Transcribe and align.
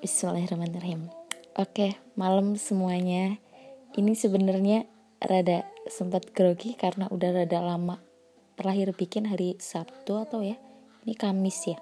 Bismillahirrahmanirrahim. 0.00 1.12
Oke, 1.60 2.00
malam 2.16 2.56
semuanya. 2.56 3.36
Ini 3.92 4.16
sebenarnya 4.16 4.88
rada 5.20 5.68
sempat 5.92 6.32
grogi 6.32 6.72
karena 6.72 7.04
udah 7.12 7.44
rada 7.44 7.60
lama 7.60 8.00
terakhir 8.56 8.96
bikin 8.96 9.28
hari 9.28 9.60
Sabtu 9.60 10.16
atau 10.16 10.40
ya. 10.40 10.56
Ini 11.04 11.12
Kamis 11.20 11.68
ya. 11.68 11.76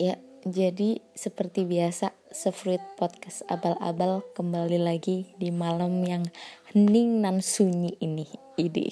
Ya, 0.00 0.16
jadi 0.48 1.04
seperti 1.12 1.68
biasa 1.68 2.16
Sefruit 2.32 2.80
Podcast 2.96 3.44
abal-abal 3.44 4.24
kembali 4.32 4.80
lagi 4.80 5.36
di 5.36 5.52
malam 5.52 6.00
yang 6.00 6.24
hening 6.72 7.20
nan 7.20 7.44
sunyi 7.44 7.92
ini. 8.00 8.24
Ide. 8.56 8.88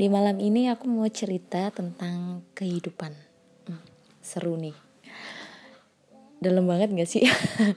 Di 0.00 0.08
malam 0.08 0.40
ini 0.40 0.72
aku 0.72 0.88
mau 0.88 1.04
cerita 1.12 1.68
tentang 1.68 2.40
kehidupan. 2.56 3.12
Hmm, 3.68 3.84
seru 4.24 4.56
nih 4.56 4.89
dalam 6.40 6.64
banget 6.64 6.90
gak 6.96 7.10
sih? 7.10 7.24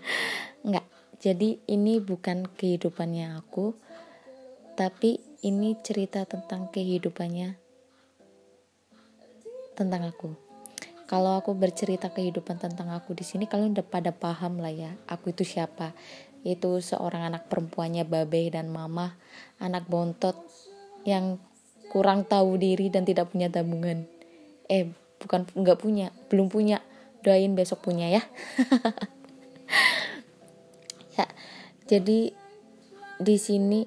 Nggak. 0.67 0.87
Jadi 1.23 1.59
ini 1.71 2.03
bukan 2.03 2.47
kehidupannya 2.51 3.39
aku 3.39 3.71
tapi 4.73 5.21
ini 5.45 5.77
cerita 5.85 6.25
tentang 6.25 6.67
kehidupannya 6.73 7.55
tentang 9.77 10.09
aku. 10.09 10.33
Kalau 11.05 11.37
aku 11.37 11.53
bercerita 11.53 12.09
kehidupan 12.09 12.57
tentang 12.57 12.89
aku 12.89 13.13
di 13.13 13.21
sini 13.21 13.45
kalian 13.45 13.77
udah 13.77 13.85
pada 13.85 14.09
paham 14.09 14.59
lah 14.59 14.73
ya 14.73 14.91
aku 15.05 15.31
itu 15.31 15.45
siapa. 15.45 15.93
Itu 16.43 16.83
seorang 16.83 17.29
anak 17.31 17.47
perempuannya 17.47 18.03
babe 18.03 18.49
dan 18.51 18.67
mama 18.67 19.15
anak 19.61 19.87
bontot 19.87 20.35
yang 21.07 21.37
kurang 21.87 22.25
tahu 22.25 22.57
diri 22.57 22.89
dan 22.89 23.05
tidak 23.05 23.29
punya 23.29 23.47
tabungan. 23.47 24.09
Eh 24.67 24.89
bukan 25.21 25.47
nggak 25.53 25.79
punya 25.79 26.11
belum 26.27 26.49
punya 26.49 26.81
doain 27.23 27.55
besok 27.55 27.87
punya 27.87 28.11
ya. 28.11 28.21
Ya 31.13 31.29
jadi 31.85 32.33
di 33.21 33.35
sini 33.37 33.85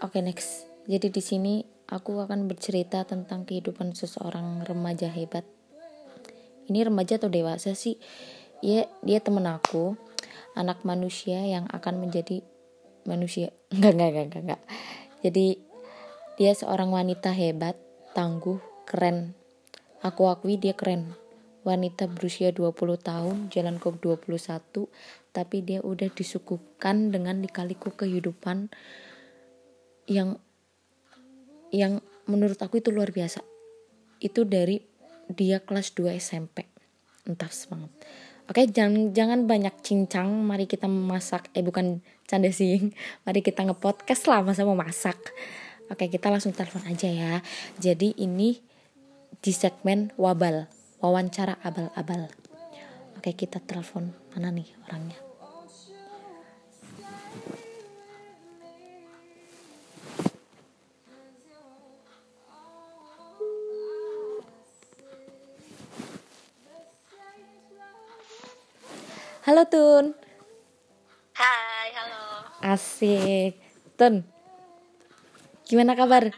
oke 0.00 0.16
okay, 0.16 0.22
next. 0.24 0.68
Jadi 0.88 1.08
di 1.08 1.22
sini 1.24 1.54
aku 1.88 2.20
akan 2.20 2.48
bercerita 2.48 3.04
tentang 3.08 3.48
kehidupan 3.48 3.96
seseorang 3.96 4.64
remaja 4.64 5.08
hebat. 5.08 5.44
Ini 6.68 6.84
remaja 6.84 7.16
atau 7.16 7.32
dewasa 7.32 7.72
sih? 7.72 7.96
Ya 8.60 8.88
dia 9.00 9.24
temen 9.24 9.48
aku 9.48 9.96
anak 10.52 10.84
manusia 10.84 11.40
yang 11.48 11.64
akan 11.72 12.04
menjadi 12.04 12.44
manusia. 13.08 13.56
Enggak 13.72 13.92
enggak 13.96 14.08
enggak 14.08 14.24
enggak, 14.24 14.42
enggak. 14.44 14.62
jadi 15.24 15.46
dia 16.36 16.52
seorang 16.54 16.92
wanita 16.92 17.32
hebat 17.32 17.76
tangguh 18.12 18.60
keren. 18.84 19.32
Aku 20.04 20.28
akui 20.30 20.60
dia 20.60 20.76
keren 20.76 21.16
wanita 21.66 22.06
berusia 22.06 22.54
20 22.54 22.74
tahun 23.02 23.36
jalan 23.50 23.76
ke 23.82 23.88
21 23.98 24.88
tapi 25.34 25.56
dia 25.62 25.82
udah 25.82 26.08
disuguhkan 26.10 27.10
dengan 27.10 27.42
dikaliku 27.42 27.94
kehidupan 27.94 28.70
yang 30.08 30.38
yang 31.68 32.00
menurut 32.24 32.56
aku 32.62 32.80
itu 32.80 32.88
luar 32.94 33.12
biasa 33.12 33.44
itu 34.22 34.46
dari 34.46 34.80
dia 35.28 35.60
kelas 35.60 35.92
2 35.94 36.16
SMP 36.16 36.64
entah 37.28 37.50
semangat 37.52 37.92
Oke, 38.48 38.64
jangan 38.64 39.12
jangan 39.12 39.44
banyak 39.44 39.76
cincang. 39.84 40.24
Mari 40.24 40.64
kita 40.64 40.88
memasak. 40.88 41.52
Eh 41.52 41.60
bukan 41.60 42.00
canda 42.24 42.48
sih. 42.48 42.80
Mari 43.28 43.44
kita 43.44 43.60
ngepodcast 43.68 44.24
lah 44.24 44.40
masa 44.40 44.64
mau 44.64 44.72
masak. 44.72 45.20
Oke, 45.92 46.08
kita 46.08 46.32
langsung 46.32 46.56
telepon 46.56 46.80
aja 46.88 47.12
ya. 47.12 47.44
Jadi 47.76 48.16
ini 48.16 48.56
di 49.44 49.52
segmen 49.52 50.16
wabal 50.16 50.77
wawancara 50.98 51.58
abal-abal. 51.62 52.26
Oke, 53.18 53.34
kita 53.34 53.62
telepon 53.62 54.14
mana 54.34 54.50
nih 54.50 54.66
orangnya? 54.86 55.18
Halo 69.48 69.64
Tun. 69.64 70.12
Hai, 71.32 71.88
halo. 71.96 72.52
Asik. 72.60 73.56
Tun. 73.96 74.20
Gimana 75.64 75.96
kabar? 75.96 76.28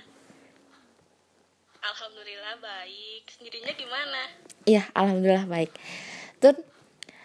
Alhamdulillah 1.82 2.54
baik. 2.62 3.26
Sendirinya 3.34 3.74
gimana? 3.74 4.30
Iya, 4.70 4.86
alhamdulillah 4.94 5.50
baik. 5.50 5.75
Tun, 6.38 6.54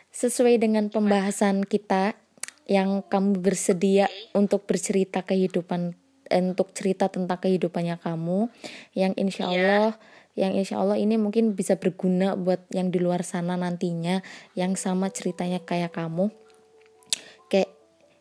sesuai 0.10 0.58
dengan 0.58 0.90
pembahasan 0.90 1.62
kita 1.62 2.18
yang 2.66 3.06
kamu 3.06 3.38
bersedia 3.38 4.10
untuk 4.34 4.66
bercerita 4.66 5.22
kehidupan 5.22 5.94
eh, 6.34 6.42
untuk 6.42 6.74
cerita 6.74 7.06
tentang 7.14 7.38
kehidupannya 7.38 8.02
kamu 8.02 8.50
yang 8.98 9.14
insya 9.14 9.46
iya. 9.46 9.54
Allah 9.54 9.90
yang 10.34 10.58
insya 10.58 10.82
Allah 10.82 10.98
ini 10.98 11.22
mungkin 11.22 11.54
bisa 11.54 11.78
berguna 11.78 12.34
buat 12.34 12.66
yang 12.74 12.90
di 12.90 12.98
luar 12.98 13.22
sana 13.22 13.54
nantinya 13.54 14.26
yang 14.58 14.74
sama 14.74 15.14
ceritanya 15.14 15.62
kayak 15.62 15.94
kamu 15.94 16.34
kayak 17.48 17.70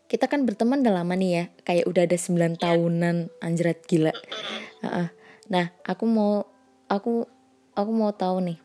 kita 0.07 0.29
kan 0.29 0.45
berteman 0.45 0.85
udah 0.85 1.01
lama 1.01 1.17
nih 1.17 1.31
ya 1.33 1.45
kayak 1.65 1.89
udah 1.89 2.05
ada 2.05 2.15
9 2.21 2.37
iya. 2.37 2.49
tahunan 2.61 3.17
anjrat 3.41 3.81
gila 3.89 4.13
nah 5.49 5.73
aku 5.89 6.05
mau 6.05 6.45
aku 6.87 7.25
aku 7.75 7.91
mau 7.91 8.13
tahu 8.13 8.45
nih 8.45 8.64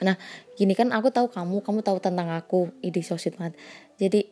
nah 0.00 0.16
gini 0.56 0.72
kan 0.76 0.92
aku 0.92 1.12
tahu 1.12 1.28
kamu 1.28 1.60
kamu 1.64 1.80
tahu 1.84 1.98
tentang 2.00 2.32
aku. 2.32 2.72
Ide 2.80 3.04
sosit 3.04 3.36
banget. 3.36 3.56
Jadi 4.00 4.28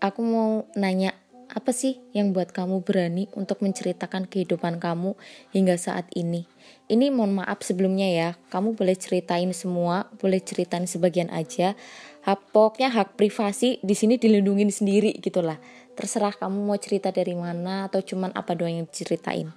aku 0.00 0.20
mau 0.22 0.66
nanya 0.78 1.14
apa 1.46 1.70
sih 1.70 2.02
yang 2.10 2.34
buat 2.34 2.50
kamu 2.50 2.82
berani 2.82 3.30
untuk 3.38 3.62
menceritakan 3.62 4.26
kehidupan 4.26 4.82
kamu 4.82 5.14
hingga 5.54 5.78
saat 5.78 6.10
ini? 6.18 6.46
Ini 6.90 7.14
mohon 7.14 7.38
maaf 7.38 7.62
sebelumnya 7.62 8.10
ya 8.10 8.28
kamu 8.50 8.74
boleh 8.74 8.98
ceritain 8.98 9.50
semua 9.54 10.10
boleh 10.18 10.42
ceritain 10.42 10.86
sebagian 10.86 11.30
aja. 11.30 11.78
Hak 12.26 12.50
pokoknya 12.50 12.90
hak 12.90 13.14
privasi 13.14 13.78
di 13.86 13.94
sini 13.94 14.18
dilindungi 14.18 14.66
sendiri 14.66 15.14
gitulah 15.22 15.62
terserah 15.94 16.34
kamu 16.34 16.66
mau 16.66 16.76
cerita 16.76 17.14
dari 17.14 17.38
mana 17.38 17.86
atau 17.86 18.02
cuman 18.02 18.34
apa 18.34 18.58
doang 18.58 18.82
yang 18.82 18.86
diceritain. 18.90 19.54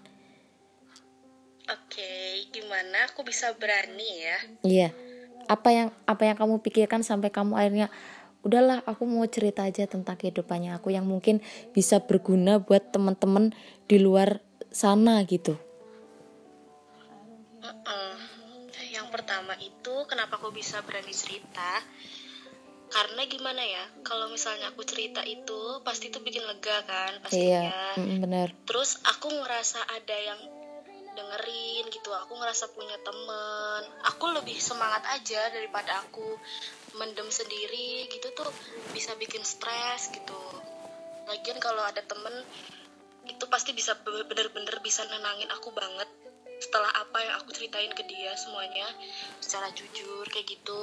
Oke 1.70 2.46
gimana? 2.54 3.10
Aku 3.10 3.26
bisa 3.26 3.54
berani 3.58 4.10
ya? 4.22 4.38
Iya 4.62 4.90
apa 5.50 5.70
yang 5.74 5.90
apa 6.06 6.30
yang 6.30 6.38
kamu 6.38 6.62
pikirkan 6.62 7.02
sampai 7.02 7.34
kamu 7.34 7.58
akhirnya 7.58 7.90
udahlah 8.46 8.86
aku 8.86 9.04
mau 9.04 9.26
cerita 9.28 9.66
aja 9.68 9.84
tentang 9.90 10.16
kehidupannya 10.16 10.78
aku 10.78 10.94
yang 10.94 11.04
mungkin 11.04 11.44
bisa 11.76 12.00
berguna 12.00 12.62
buat 12.62 12.94
teman-teman 12.94 13.52
di 13.90 13.98
luar 14.00 14.40
sana 14.70 15.20
gitu. 15.26 15.58
Uh 17.60 17.68
-uh. 17.68 18.16
Yang 18.94 19.08
pertama 19.12 19.58
itu 19.60 19.94
kenapa 20.08 20.40
aku 20.40 20.54
bisa 20.56 20.80
berani 20.86 21.12
cerita? 21.12 21.84
Karena 22.90 23.22
gimana 23.30 23.62
ya, 23.62 23.86
kalau 24.02 24.34
misalnya 24.34 24.74
aku 24.74 24.82
cerita 24.82 25.22
itu 25.22 25.84
pasti 25.86 26.10
itu 26.10 26.18
bikin 26.26 26.42
lega 26.42 26.82
kan 26.90 27.22
pastinya. 27.22 27.70
Iya, 27.70 28.18
benar. 28.18 28.50
Terus 28.66 28.98
aku 29.06 29.30
ngerasa 29.30 29.78
ada 29.94 30.18
yang 30.18 30.40
dengerin 31.20 31.92
gitu. 31.92 32.16
Aku 32.16 32.40
ngerasa 32.40 32.72
punya 32.72 32.96
temen. 33.04 33.82
Aku 34.16 34.32
lebih 34.32 34.56
semangat 34.56 35.04
aja 35.12 35.52
daripada 35.52 36.00
aku 36.08 36.40
mendem 36.96 37.28
sendiri 37.28 38.08
gitu 38.08 38.32
tuh 38.32 38.48
bisa 38.96 39.12
bikin 39.20 39.44
stres 39.44 40.16
gitu. 40.16 40.40
Lagian 41.28 41.60
kalau 41.60 41.84
ada 41.84 42.00
temen 42.02 42.34
itu 43.30 43.46
pasti 43.52 43.76
bisa 43.76 43.94
bener-bener 44.02 44.82
bisa 44.82 45.06
nenangin 45.06 45.52
aku 45.54 45.70
banget 45.70 46.10
setelah 46.60 46.90
apa 46.92 47.18
yang 47.22 47.34
aku 47.40 47.54
ceritain 47.54 47.94
ke 47.94 48.04
dia 48.10 48.34
semuanya 48.36 48.88
secara 49.44 49.70
jujur 49.76 50.26
kayak 50.32 50.48
gitu. 50.50 50.82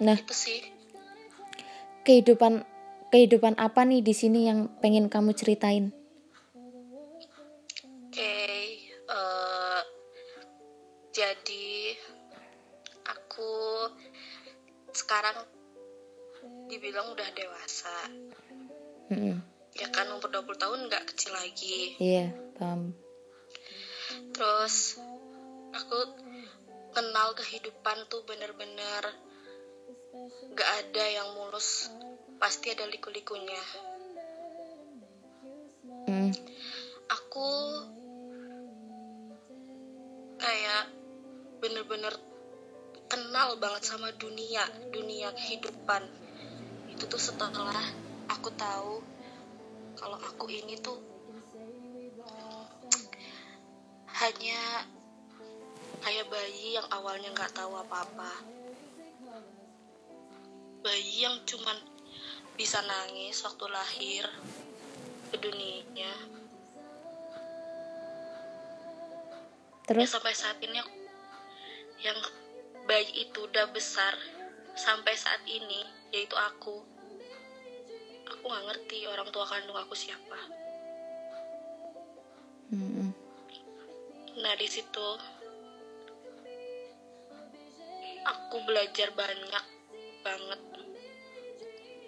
Nah. 0.00 0.16
Itu 0.16 0.34
sih. 0.34 0.64
Kehidupan 2.02 2.66
kehidupan 3.12 3.60
apa 3.60 3.84
nih 3.84 4.00
di 4.00 4.16
sini 4.16 4.48
yang 4.48 4.72
pengen 4.80 5.06
kamu 5.12 5.36
ceritain 5.36 5.92
dewasa 17.62 17.94
hmm. 19.14 19.38
ya 19.78 19.86
kan 19.94 20.10
umur 20.18 20.34
20 20.34 20.50
tahun 20.58 20.90
nggak 20.90 21.14
kecil 21.14 21.30
lagi. 21.30 21.94
Iya 22.02 22.34
paham. 22.58 22.90
Terus 24.34 24.98
aku 25.70 25.98
kenal 26.90 27.38
kehidupan 27.38 28.10
tuh 28.10 28.26
bener-bener 28.26 29.14
gak 30.58 30.70
ada 30.82 31.04
yang 31.06 31.38
mulus. 31.38 31.86
Pasti 32.42 32.74
ada 32.74 32.82
liku-likunya. 32.90 33.62
Hmm. 36.10 36.34
aku 37.06 37.50
kayak 40.42 40.90
bener-bener 41.62 42.10
kenal 43.06 43.54
banget 43.62 43.86
sama 43.86 44.10
dunia 44.18 44.66
dunia 44.90 45.30
kehidupan 45.30 46.21
itu 47.02 47.18
tuh 47.18 47.34
setelah 47.34 47.82
aku 48.30 48.46
tahu 48.54 49.02
kalau 49.98 50.14
aku 50.22 50.46
ini 50.46 50.78
tuh 50.78 51.02
hanya 54.22 54.86
kayak 55.98 56.30
bayi 56.30 56.78
yang 56.78 56.86
awalnya 56.94 57.34
nggak 57.34 57.58
tahu 57.58 57.74
apa-apa. 57.74 58.46
Bayi 60.86 61.26
yang 61.26 61.42
cuman 61.42 61.74
bisa 62.54 62.78
nangis 62.86 63.42
waktu 63.42 63.66
lahir 63.66 64.22
ke 65.34 65.42
dunia 65.42 66.14
terus? 69.90 70.06
Ya, 70.06 70.14
sampai 70.22 70.34
saat 70.38 70.62
ini 70.62 70.78
yang 71.98 72.18
bayi 72.86 73.26
itu 73.26 73.42
udah 73.42 73.66
besar 73.74 74.14
sampai 74.78 75.18
saat 75.18 75.42
ini 75.50 75.82
yaitu 76.14 76.36
aku 76.38 76.91
aku 78.32 78.48
nggak 78.48 78.66
ngerti 78.72 78.98
orang 79.06 79.28
tua 79.28 79.44
kandung 79.44 79.76
aku 79.76 79.92
siapa. 79.92 80.40
Hmm. 82.72 83.12
nah 84.32 84.56
di 84.56 84.64
situ 84.64 85.08
aku 88.24 88.56
belajar 88.64 89.12
banyak 89.12 89.64
banget. 90.24 90.60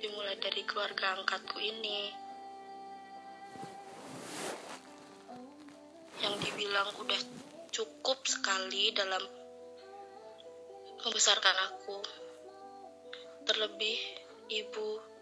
Dimulai 0.00 0.36
dari 0.40 0.62
keluarga 0.64 1.20
angkatku 1.20 1.60
ini. 1.60 2.12
Yang 6.24 6.34
dibilang 6.48 6.88
udah 6.96 7.20
cukup 7.68 8.24
sekali 8.24 8.92
dalam 8.96 9.24
membesarkan 11.04 11.56
aku. 11.72 12.00
Terlebih 13.44 14.00
ibu 14.48 15.13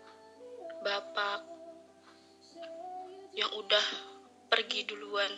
bapak 0.83 1.47
yang 3.39 3.51
udah 3.55 3.87
pergi 4.51 4.83
duluan. 4.83 5.31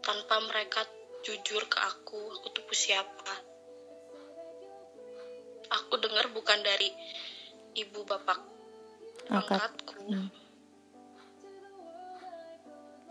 Tanpa 0.00 0.40
mereka 0.48 0.80
jujur 1.20 1.60
ke 1.68 1.78
aku 1.78 2.20
aku 2.40 2.46
tuh 2.56 2.64
siapa? 2.72 3.32
Aku 5.66 6.00
dengar 6.00 6.32
bukan 6.32 6.56
dari 6.64 6.88
ibu 7.76 8.00
bapak 8.08 8.40
Angkat. 9.28 9.60
angkatku. 9.60 9.96
Hmm. 10.08 10.30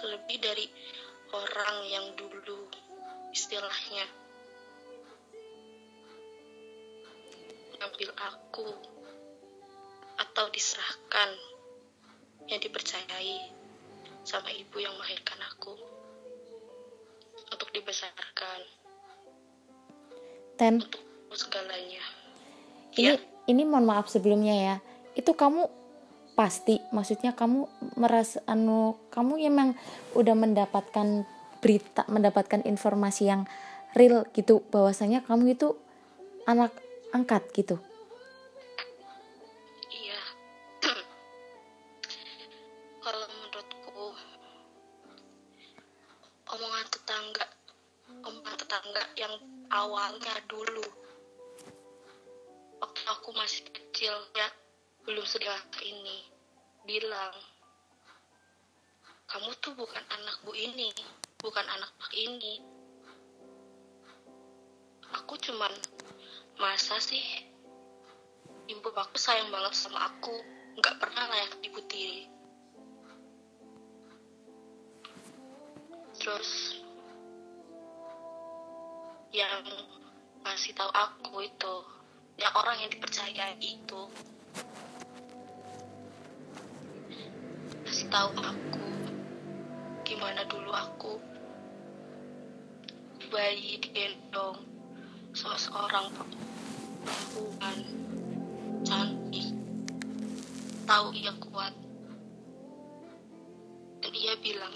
lebih 0.05 0.38
dari 0.38 0.65
orang 1.33 1.75
yang 1.89 2.05
dulu 2.13 2.69
istilahnya. 3.33 4.05
Ngambil 7.81 8.09
aku 8.15 8.94
atau 10.15 10.47
diserahkan 10.51 11.29
yang 12.47 12.62
dipercayai 12.62 13.51
sama 14.25 14.50
ibu 14.53 14.77
yang 14.81 14.94
melahirkan 14.97 15.39
aku 15.53 15.73
untuk 17.51 17.69
dibesarkan. 17.73 18.59
Ten. 20.56 20.81
Untuk 20.81 21.03
segalanya. 21.35 22.03
Ini 22.95 23.12
Ya. 23.12 23.19
ini 23.51 23.67
mohon 23.67 23.85
maaf 23.85 24.07
sebelumnya 24.07 24.56
ya. 24.56 24.75
Itu 25.13 25.35
kamu 25.35 25.67
pasti 26.35 26.79
maksudnya 26.91 27.31
kamu 27.31 27.67
merasa 27.95 28.44
anu 28.44 29.00
kamu 29.12 29.39
emang 29.39 29.69
udah 30.15 30.35
mendapatkan 30.35 31.23
berita 31.63 32.03
mendapatkan 32.12 32.63
informasi 32.63 33.27
yang 33.27 33.47
real 33.95 34.23
gitu. 34.31 34.63
Bahwasanya 34.71 35.27
kamu 35.27 35.59
itu 35.59 35.75
anak 36.47 36.71
angkat 37.12 37.47
gitu 37.56 37.79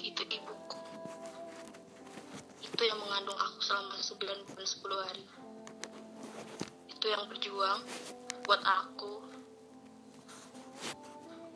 itu 0.01 0.23
ibuku. 0.23 0.79
Itu 2.63 2.81
yang 2.87 2.99
mengandung 3.03 3.35
aku 3.35 3.59
selama 3.59 3.99
9 3.99 4.47
bulan 4.47 4.67
10 4.67 5.07
hari. 5.07 5.25
Itu 6.87 7.05
yang 7.11 7.27
berjuang 7.27 7.79
buat 8.47 8.61
aku 8.63 9.13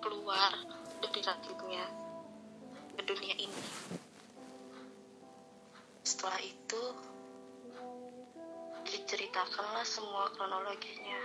keluar 0.03 0.51
dari 0.99 1.19
rahimnya 1.23 1.85
ke 2.99 3.01
dunia 3.07 3.35
ini. 3.39 3.63
Setelah 6.03 6.43
itu 6.43 6.83
diceritakanlah 8.83 9.87
semua 9.87 10.27
kronologinya. 10.35 11.21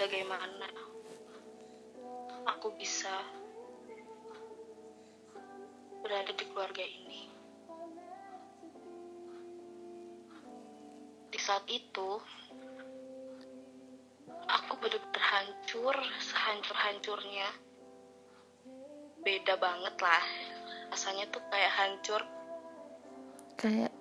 Bagaimana 0.00 0.68
aku 2.48 2.72
bisa 2.80 3.12
berada 6.10 6.34
di 6.34 6.42
keluarga 6.50 6.82
ini. 6.82 7.22
Di 11.30 11.38
saat 11.38 11.62
itu 11.70 12.18
aku 14.50 14.72
benar-benar 14.82 15.22
hancur 15.22 15.94
sehancur-hancurnya. 16.18 17.46
Beda 19.22 19.54
banget 19.62 19.94
lah 20.02 20.24
rasanya 20.90 21.30
tuh 21.30 21.46
kayak 21.46 21.72
hancur. 21.78 22.22
Kayak 23.54 23.94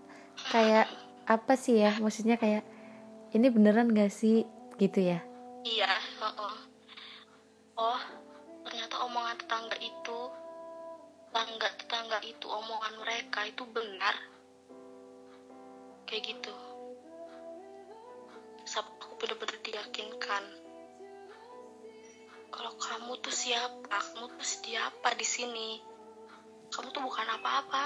kayak 0.49 0.89
apa 1.29 1.53
sih 1.53 1.77
ya 1.77 1.93
maksudnya 2.01 2.41
kayak 2.41 2.65
ini 3.37 3.53
beneran 3.53 3.93
gak 3.93 4.09
sih 4.09 4.49
gitu 4.81 5.13
ya? 5.13 5.21
Iya, 5.61 5.93
heeh. 5.93 6.55
Oh, 7.77 8.01
ternyata 8.65 8.97
omongan 9.05 9.37
tetangga 9.37 9.77
itu, 9.77 10.19
tetangga 11.29 11.69
tetangga 11.77 12.17
itu 12.25 12.49
omongan 12.49 13.05
mereka 13.05 13.45
itu 13.45 13.61
benar. 13.69 14.17
Kayak 16.09 16.25
gitu. 16.25 16.53
Sampai 18.65 18.97
aku 18.97 19.13
bener-bener 19.21 19.61
diyakinkan. 19.61 20.43
Kalau 22.49 22.73
kamu 22.81 23.13
tuh 23.21 23.29
siapa? 23.29 23.93
Kamu 23.93 24.25
tuh 24.41 24.49
siapa 24.49 25.13
di 25.13 25.21
sini? 25.21 25.77
Kamu 26.73 26.89
tuh 26.89 27.05
bukan 27.05 27.29
apa-apa. 27.29 27.85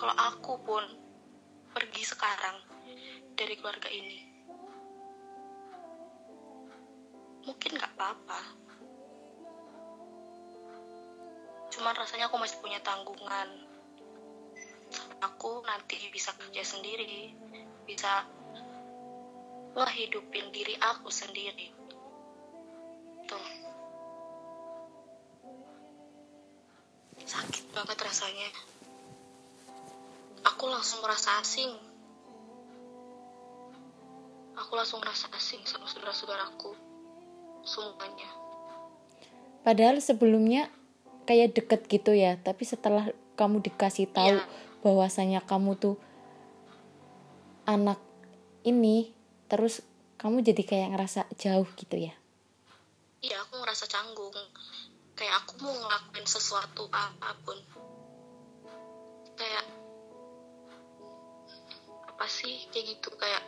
Kalau 0.00 0.14
aku 0.16 0.52
pun 0.64 0.84
pergi 1.76 2.08
sekarang 2.08 2.56
dari 3.36 3.52
keluarga 3.60 3.92
ini. 3.92 4.20
Mungkin 7.44 7.76
gak 7.76 7.92
apa-apa. 8.00 8.67
Cuman 11.78 11.94
rasanya 11.94 12.26
aku 12.26 12.36
masih 12.42 12.58
punya 12.58 12.82
tanggungan. 12.82 13.48
Aku 15.22 15.62
nanti 15.62 15.98
bisa 16.10 16.34
kerja 16.34 16.62
sendiri, 16.66 17.30
bisa 17.86 18.26
ngehidupin 19.78 20.50
diri 20.50 20.74
aku 20.82 21.06
sendiri. 21.08 21.70
Tuh. 23.30 23.46
Sakit 27.22 27.70
banget 27.70 27.98
rasanya. 28.02 28.50
aku 30.58 30.66
langsung 30.74 30.98
merasa 31.06 31.38
asing 31.38 31.70
aku 34.58 34.72
langsung 34.74 34.98
merasa 34.98 35.30
asing 35.38 35.62
sama 35.62 35.86
saudara-saudaraku 35.86 36.74
semuanya 37.62 38.26
padahal 39.62 40.02
sebelumnya 40.02 40.66
kayak 41.28 41.52
deket 41.52 41.84
gitu 41.92 42.16
ya. 42.16 42.40
Tapi 42.40 42.64
setelah 42.64 43.12
kamu 43.36 43.60
dikasih 43.60 44.08
tahu 44.08 44.40
Iya. 44.40 44.48
bahwasanya 44.80 45.44
kamu 45.44 45.76
tuh 45.76 46.00
anak 47.68 48.00
ini 48.64 49.12
terus 49.52 49.84
kamu 50.16 50.40
jadi 50.40 50.62
kayak 50.64 50.88
ngerasa 50.96 51.28
jauh 51.36 51.68
gitu 51.76 52.00
ya? 52.00 52.16
Iya 53.20 53.44
aku 53.44 53.60
ngerasa 53.60 53.84
canggung. 53.84 54.32
Kayak 55.12 55.44
aku 55.44 55.60
mau 55.60 55.76
ngelakuin 55.76 56.24
sesuatu 56.24 56.88
apa 56.88 57.36
pun. 57.44 57.58
Kayak 59.36 59.68
apa 62.08 62.24
sih? 62.26 62.64
Kayak 62.72 62.96
gitu 62.96 63.12
kayak 63.20 63.44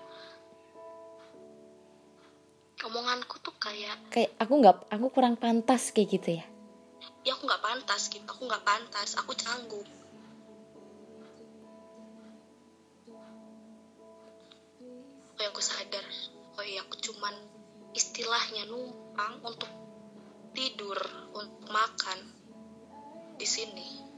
omonganku 2.80 3.36
tuh 3.44 3.52
kayak 3.60 3.92
kayak 4.08 4.32
aku 4.40 4.52
nggak 4.56 4.88
aku 4.88 5.06
kurang 5.12 5.36
pantas 5.36 5.92
kayak 5.92 6.16
gitu 6.16 6.40
ya 6.40 6.44
ya 7.20 7.36
aku 7.36 7.44
nggak 7.44 7.60
pantas 7.64 8.08
gitu 8.08 8.24
aku 8.24 8.48
nggak 8.48 8.64
pantas 8.64 9.16
aku 9.16 9.32
canggung. 9.36 9.88
Oh 15.36 15.40
yang 15.40 15.52
aku 15.52 15.64
sadar. 15.64 16.04
Oh 16.60 16.64
iya 16.64 16.84
aku 16.84 16.96
cuman 17.00 17.32
istilahnya 17.96 18.68
numpang 18.68 19.40
untuk 19.40 19.68
tidur 20.52 20.98
untuk 21.32 21.64
makan 21.72 22.18
di 23.40 23.46
sini 23.48 24.09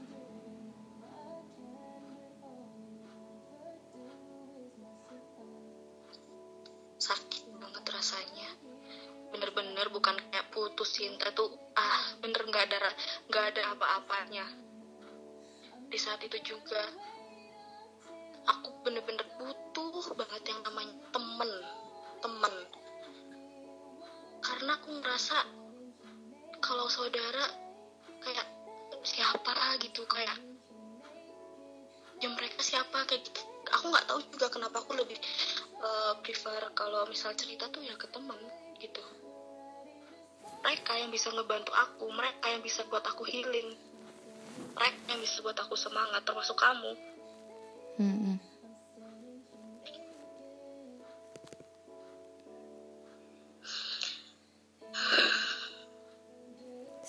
saat 16.13 16.29
itu 16.29 16.53
juga. 16.53 16.77
Aku 18.45 18.69
bener-bener 18.85 19.25
butuh 19.41 20.13
banget 20.13 20.45
yang 20.45 20.61
namanya 20.61 20.93
temen 21.09 21.51
temen. 22.21 22.53
Karena 24.45 24.77
aku 24.77 24.93
ngerasa 24.93 25.41
kalau 26.61 26.85
saudara 26.85 27.49
kayak 28.21 28.45
siapa 29.01 29.57
gitu 29.81 30.05
kayak 30.05 30.37
ya 32.21 32.29
mereka 32.29 32.61
siapa 32.61 33.09
kayak 33.09 33.25
gitu. 33.25 33.41
Aku 33.73 33.89
nggak 33.89 34.05
tahu 34.05 34.21
juga 34.37 34.53
kenapa 34.53 34.85
aku 34.85 34.93
lebih 34.93 35.17
eh, 35.81 36.13
prefer 36.21 36.61
kalau 36.77 37.09
misal 37.09 37.33
cerita 37.33 37.73
tuh 37.73 37.81
ya 37.81 37.97
ke 37.97 38.05
teman 38.13 38.37
gitu. 38.77 39.01
Mereka 40.61 40.93
yang 40.93 41.09
bisa 41.09 41.33
ngebantu 41.33 41.73
aku 41.73 42.05
mereka 42.13 42.53
yang 42.53 42.61
bisa 42.61 42.85
buat 42.85 43.01
aku 43.01 43.25
healing 43.25 43.92
mereka 44.73 44.99
yang 45.09 45.19
bisa 45.21 45.41
buat 45.45 45.57
aku 45.57 45.75
semangat 45.77 46.21
termasuk 46.25 46.57
kamu. 46.57 46.91
Mm-mm. 48.01 48.37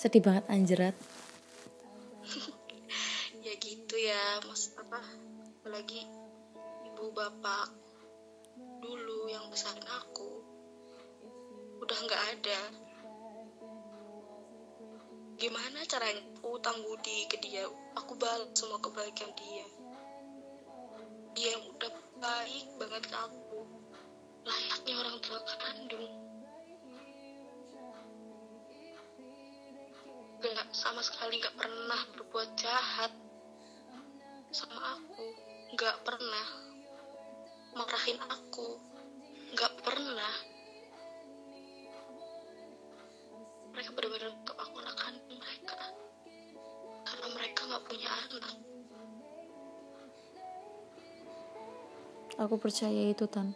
sedih 0.04 0.20
banget 0.20 0.44
anjerat 0.52 0.92
ya 3.48 3.56
gitu 3.56 3.96
ya 3.96 4.44
mas 4.44 4.68
apa? 4.76 5.00
Apalagi 5.64 6.04
ibu 6.92 7.08
bapak 7.16 7.72
dulu 8.84 9.32
yang 9.32 9.48
besarin 9.48 9.88
aku. 9.88 10.44
Udah 11.80 11.98
nggak 12.04 12.22
ada 12.36 12.60
gimana 15.44 15.84
caranya 15.84 16.24
aku 16.40 16.56
utang 16.56 16.80
budi 16.80 17.28
ke 17.28 17.36
dia? 17.36 17.68
Aku 18.00 18.16
balas 18.16 18.48
semua 18.56 18.80
kebaikan 18.80 19.28
dia. 19.36 19.66
Dia 21.36 21.52
yang 21.52 21.68
udah 21.68 21.92
baik 22.16 22.66
banget 22.80 23.04
ke 23.04 23.12
aku. 23.12 23.60
Layaknya 24.48 24.94
orang 25.04 25.16
tua 25.20 25.44
kandung. 25.44 26.08
Nggak 30.40 30.68
sama 30.72 31.04
sekali 31.04 31.36
nggak 31.36 31.60
pernah 31.60 32.00
berbuat 32.16 32.48
jahat 32.56 33.12
sama 34.48 34.96
aku. 34.96 35.28
Nggak 35.76 36.08
pernah 36.08 36.46
marahin 37.76 38.16
aku. 38.32 38.80
Nggak 39.52 39.76
pernah. 39.84 40.34
Mereka 43.76 43.92
benar-benar 43.92 44.32
punya 47.94 48.10
anak 48.10 48.58
aku 52.42 52.58
percaya 52.58 53.06
itu 53.06 53.30
tan 53.30 53.54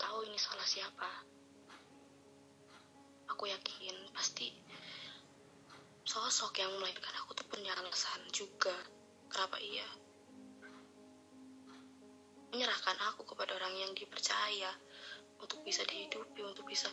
tahu 0.00 0.24
ini 0.24 0.38
salah 0.40 0.64
siapa. 0.64 1.10
Aku 3.28 3.44
yakin 3.44 4.08
pasti 4.16 4.48
sosok 6.08 6.56
yang 6.56 6.72
melahirkan 6.80 7.12
aku 7.20 7.36
tuh 7.36 7.46
punya 7.52 7.76
alasan 7.76 8.24
juga. 8.32 8.72
Kenapa 9.28 9.60
iya? 9.60 9.86
Menyerahkan 12.50 12.98
aku 13.12 13.28
kepada 13.28 13.54
orang 13.60 13.76
yang 13.76 13.92
dipercaya 13.92 14.72
untuk 15.38 15.60
bisa 15.62 15.84
dihidupi 15.84 16.42
untuk 16.42 16.66
bisa 16.66 16.88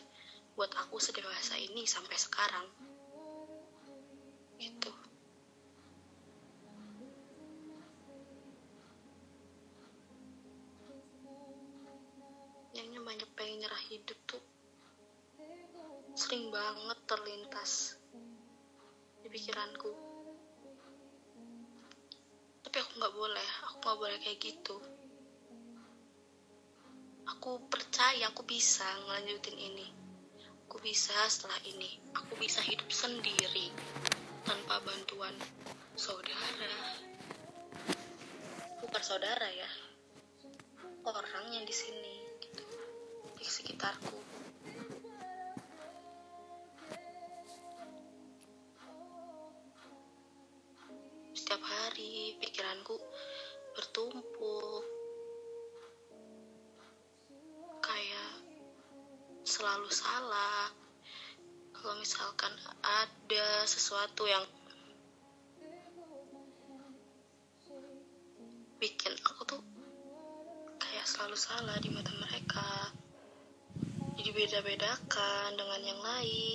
buat 0.54 0.70
aku 0.76 1.00
sedewasa 1.00 1.58
ini 1.58 1.88
sampai 1.88 2.14
sekarang 2.14 2.66
terlintas 17.08 17.96
di 19.24 19.32
pikiranku. 19.32 19.88
Tapi 22.60 22.76
aku 22.84 22.90
nggak 23.00 23.14
boleh 23.16 23.48
aku 23.64 23.76
nggak 23.80 23.96
boleh 23.96 24.16
kayak 24.20 24.38
gitu. 24.44 24.76
Aku 27.32 27.64
percaya 27.72 28.28
aku 28.28 28.44
bisa 28.44 28.84
ngelanjutin 29.08 29.56
ini. 29.56 29.88
Aku 30.68 30.76
bisa 30.84 31.16
setelah 31.32 31.56
ini. 31.64 31.96
Aku 32.12 32.36
bisa 32.36 32.60
hidup 32.60 32.92
sendiri 32.92 33.72
tanpa 34.44 34.76
bantuan 34.84 35.32
saudara. 35.96 36.76
Bukan 38.84 39.00
saudara 39.00 39.48
ya. 39.48 39.70
Orang 41.08 41.56
yang 41.56 41.64
di 41.64 41.72
sini 41.72 42.36
gitu. 42.44 42.64
Di 43.40 43.48
sekitarku 43.48 44.47
pikiranku 52.68 53.00
bertumpuk 53.72 54.84
kayak 57.80 58.32
selalu 59.40 59.88
salah. 59.88 60.68
Kalau 61.72 61.96
misalkan 61.96 62.52
ada 62.84 63.64
sesuatu 63.64 64.28
yang 64.28 64.44
bikin 68.76 69.16
aku 69.24 69.48
tuh 69.48 69.64
kayak 70.76 71.08
selalu 71.08 71.40
salah 71.40 71.80
di 71.80 71.88
mata 71.88 72.12
mereka. 72.20 72.92
Jadi 74.20 74.28
beda-bedakan 74.36 75.56
dengan 75.56 75.80
yang 75.88 76.00
lain 76.04 76.47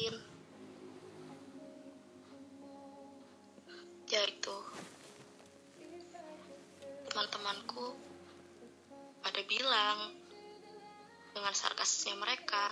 sarkasnya 12.04 12.20
mereka. 12.20 12.66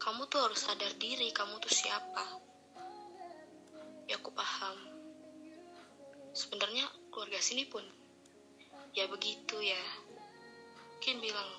Kamu 0.00 0.32
tuh 0.32 0.40
harus 0.48 0.64
sadar 0.64 0.88
diri 0.96 1.28
kamu 1.28 1.60
tuh 1.60 1.68
siapa. 1.68 2.24
Ya 4.08 4.16
aku 4.16 4.32
paham. 4.32 4.80
Sebenarnya 6.32 6.88
keluarga 7.12 7.36
sini 7.36 7.68
pun 7.68 7.84
ya 8.96 9.04
begitu 9.12 9.60
ya. 9.60 9.84
Mungkin 10.88 11.20
bilang 11.20 11.50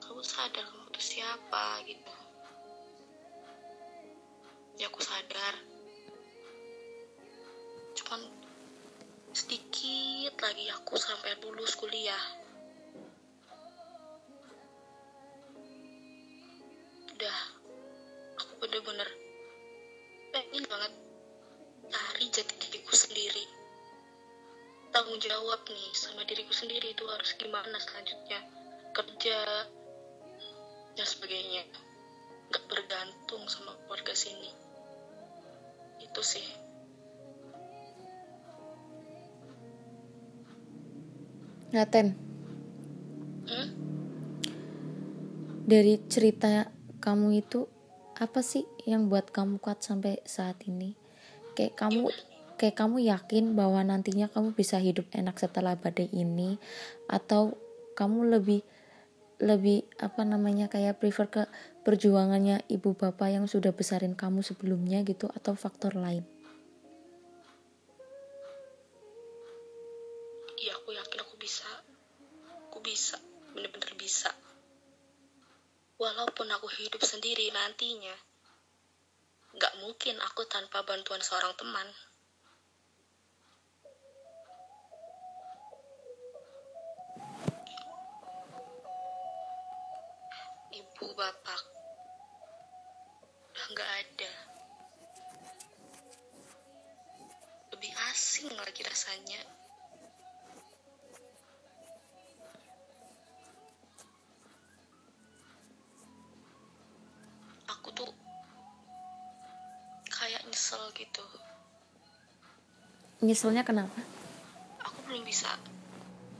kamu 0.00 0.24
sadar 0.24 0.64
kamu 0.64 0.88
tuh 0.96 1.04
siapa 1.04 1.84
gitu. 1.84 2.14
Ya 4.80 4.88
aku 4.88 5.04
sadar. 5.04 5.60
Cuman 8.00 8.32
sedikit 9.36 10.40
lagi 10.40 10.72
aku 10.72 10.96
sampai 10.96 11.36
lulus 11.44 11.76
kuliah 11.76 12.43
jawab 25.24 25.64
nih 25.72 25.88
sama 25.96 26.20
diriku 26.28 26.52
sendiri 26.52 26.92
itu 26.92 27.04
harus 27.08 27.32
gimana 27.40 27.80
selanjutnya? 27.80 28.44
Kerja 28.92 29.38
dan 30.94 31.06
sebagainya. 31.08 31.64
Nggak 32.52 32.64
bergantung 32.68 33.42
sama 33.48 33.72
keluarga 33.88 34.12
sini. 34.12 34.52
Itu 36.04 36.20
sih. 36.20 36.44
Ngaten. 41.72 42.06
Hmm? 43.44 43.68
dari 45.64 45.96
cerita 46.12 46.68
kamu 47.00 47.40
itu 47.40 47.64
apa 48.20 48.44
sih 48.44 48.68
yang 48.84 49.08
buat 49.08 49.32
kamu 49.32 49.58
kuat 49.58 49.80
sampai 49.80 50.20
saat 50.28 50.60
ini? 50.68 50.92
Kayak 51.56 51.80
kamu 51.80 52.12
kayak 52.56 52.78
kamu 52.78 53.04
yakin 53.06 53.58
bahwa 53.58 53.82
nantinya 53.82 54.30
kamu 54.30 54.54
bisa 54.54 54.78
hidup 54.78 55.06
enak 55.10 55.36
setelah 55.36 55.74
badai 55.78 56.08
ini? 56.10 56.56
Atau 57.10 57.58
kamu 57.98 58.38
lebih 58.38 58.62
lebih 59.42 59.82
apa 59.98 60.22
namanya 60.22 60.70
kayak 60.70 61.02
prefer 61.02 61.26
ke 61.26 61.42
perjuangannya 61.82 62.62
ibu 62.70 62.94
bapak 62.94 63.34
yang 63.34 63.46
sudah 63.50 63.74
besarin 63.74 64.14
kamu 64.14 64.40
sebelumnya 64.40 65.02
gitu 65.02 65.26
atau 65.30 65.58
faktor 65.58 65.98
lain? 65.98 66.22
Iya 70.54 70.78
aku 70.80 70.94
yakin 70.94 71.18
aku 71.20 71.34
bisa. 71.36 71.68
Aku 72.70 72.78
bisa 72.80 73.18
bener-bener 73.52 73.92
bisa. 73.98 74.30
Walaupun 75.98 76.48
aku 76.50 76.66
hidup 76.70 77.02
sendiri 77.02 77.50
nantinya 77.54 78.14
nggak 79.54 79.74
mungkin 79.78 80.18
aku 80.18 80.42
tanpa 80.50 80.82
bantuan 80.82 81.22
seorang 81.22 81.54
teman 81.54 81.86
ibu 91.04 91.12
bapak. 91.20 91.62
Udah 93.52 93.66
nggak 93.76 93.90
ada. 93.92 94.32
Lebih 97.76 97.92
asing 98.08 98.48
lagi 98.56 98.80
rasanya. 98.88 99.44
Aku 107.68 107.92
tuh 107.92 108.08
kayak 110.08 110.40
nyesel 110.48 110.88
gitu. 110.96 111.24
Nyeselnya 113.20 113.60
kenapa? 113.60 114.00
Aku 114.88 115.04
belum 115.04 115.20
bisa 115.28 115.52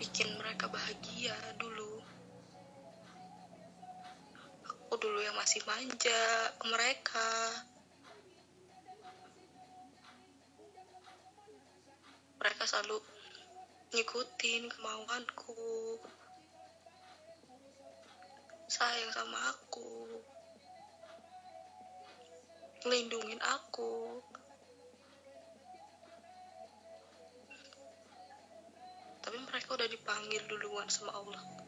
bikin 0.01 0.41
mereka 0.41 0.73
bahagia 0.73 1.37
dulu 1.61 2.01
aku 4.95 5.11
dulu 5.11 5.27
yang 5.27 5.35
masih 5.35 5.59
manja 5.67 6.23
mereka. 6.71 7.35
Mereka 12.39 12.63
selalu 12.63 13.03
ngikutin 13.91 14.71
kemauanku 14.71 15.99
sayang 18.71 19.11
sama 19.11 19.35
aku 19.51 20.23
ngelindungin 22.87 23.43
aku. 23.43 24.23
Tapi 29.27 29.43
mereka 29.43 29.75
udah 29.75 29.91
dipanggil 29.91 30.47
duluan 30.47 30.87
sama 30.87 31.19
Allah 31.19 31.64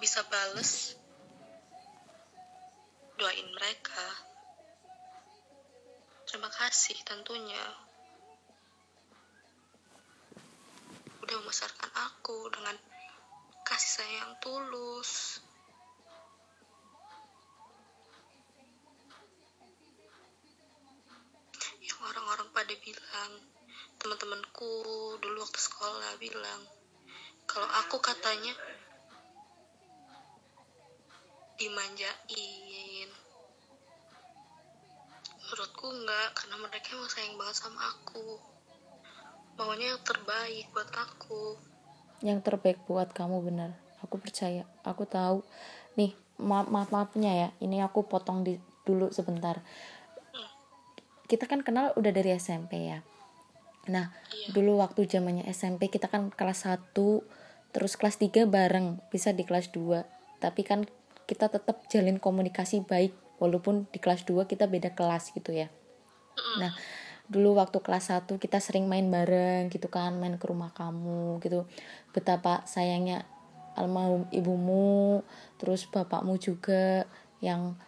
bisa 0.00 0.24
bales? 0.32 0.96
Doain 3.20 3.48
mereka. 3.52 4.08
Terima 6.24 6.48
kasih 6.48 6.96
tentunya. 7.04 7.60
Udah 11.20 11.36
membesarkan 11.36 11.92
aku 11.92 12.48
dengan 12.48 12.80
kasih 13.68 13.92
sayang 14.00 14.32
tulus. 14.40 15.44
Yang 21.84 22.00
orang-orang 22.00 22.48
pada 22.56 22.74
bilang 22.80 23.32
teman-temanku 24.00 24.72
dulu 25.20 25.44
waktu 25.44 25.60
sekolah 25.60 26.16
bilang 26.16 26.64
kalau 27.44 27.68
aku 27.84 28.00
katanya 28.00 28.56
dimanjain. 31.60 33.08
Menurutku 35.44 35.86
enggak 35.92 36.28
karena 36.32 36.56
mereka 36.64 36.86
emang 36.96 37.10
sayang 37.12 37.36
banget 37.36 37.56
sama 37.60 37.80
aku. 37.92 38.40
Maunya 39.60 39.92
yang 39.92 40.02
terbaik 40.02 40.66
buat 40.72 40.90
aku. 40.96 41.60
Yang 42.24 42.40
terbaik 42.48 42.80
buat 42.88 43.12
kamu 43.12 43.44
benar 43.44 43.76
aku 44.04 44.16
percaya. 44.20 44.64
Aku 44.84 45.04
tahu. 45.04 45.44
Nih 45.96 46.16
maaf 46.40 46.68
maaf 46.72 46.88
maafnya 46.92 47.32
ya. 47.36 47.48
Ini 47.60 47.84
aku 47.84 48.08
potong 48.08 48.42
di 48.42 48.56
dulu 48.84 49.12
sebentar. 49.12 49.60
Kita 51.30 51.46
kan 51.46 51.62
kenal 51.62 51.94
udah 51.94 52.10
dari 52.10 52.34
SMP 52.34 52.90
ya. 52.90 53.04
Nah 53.86 54.10
Iya. 54.34 54.56
dulu 54.56 54.82
waktu 54.82 55.06
zamannya 55.06 55.46
SMP 55.46 55.88
kita 55.92 56.10
kan 56.10 56.32
kelas 56.34 56.66
1 56.66 57.22
terus 57.70 57.94
kelas 57.94 58.18
3 58.18 58.48
bareng. 58.48 58.98
Bisa 59.12 59.30
di 59.30 59.46
kelas 59.46 59.70
2 59.70 60.02
tapi 60.40 60.64
kan 60.64 60.88
kita 61.30 61.46
tetap 61.46 61.86
jalin 61.86 62.18
komunikasi 62.18 62.82
baik 62.82 63.14
walaupun 63.38 63.86
di 63.94 64.02
kelas 64.02 64.26
2 64.26 64.50
kita 64.50 64.66
beda 64.66 64.90
kelas 64.98 65.30
gitu 65.30 65.54
ya 65.54 65.70
Nah, 66.58 66.72
dulu 67.30 67.58
waktu 67.58 67.78
kelas 67.78 68.10
1 68.10 68.40
kita 68.40 68.58
sering 68.58 68.90
main 68.90 69.06
bareng 69.06 69.70
gitu 69.70 69.86
kan, 69.86 70.16
main 70.18 70.34
ke 70.40 70.46
rumah 70.48 70.72
kamu 70.74 71.38
gitu. 71.44 71.66
Betapa 72.10 72.64
sayangnya 72.66 73.26
almarhum 73.78 74.26
ibumu, 74.34 75.22
terus 75.60 75.86
bapakmu 75.86 76.36
juga 76.42 77.06
yang 77.38 77.78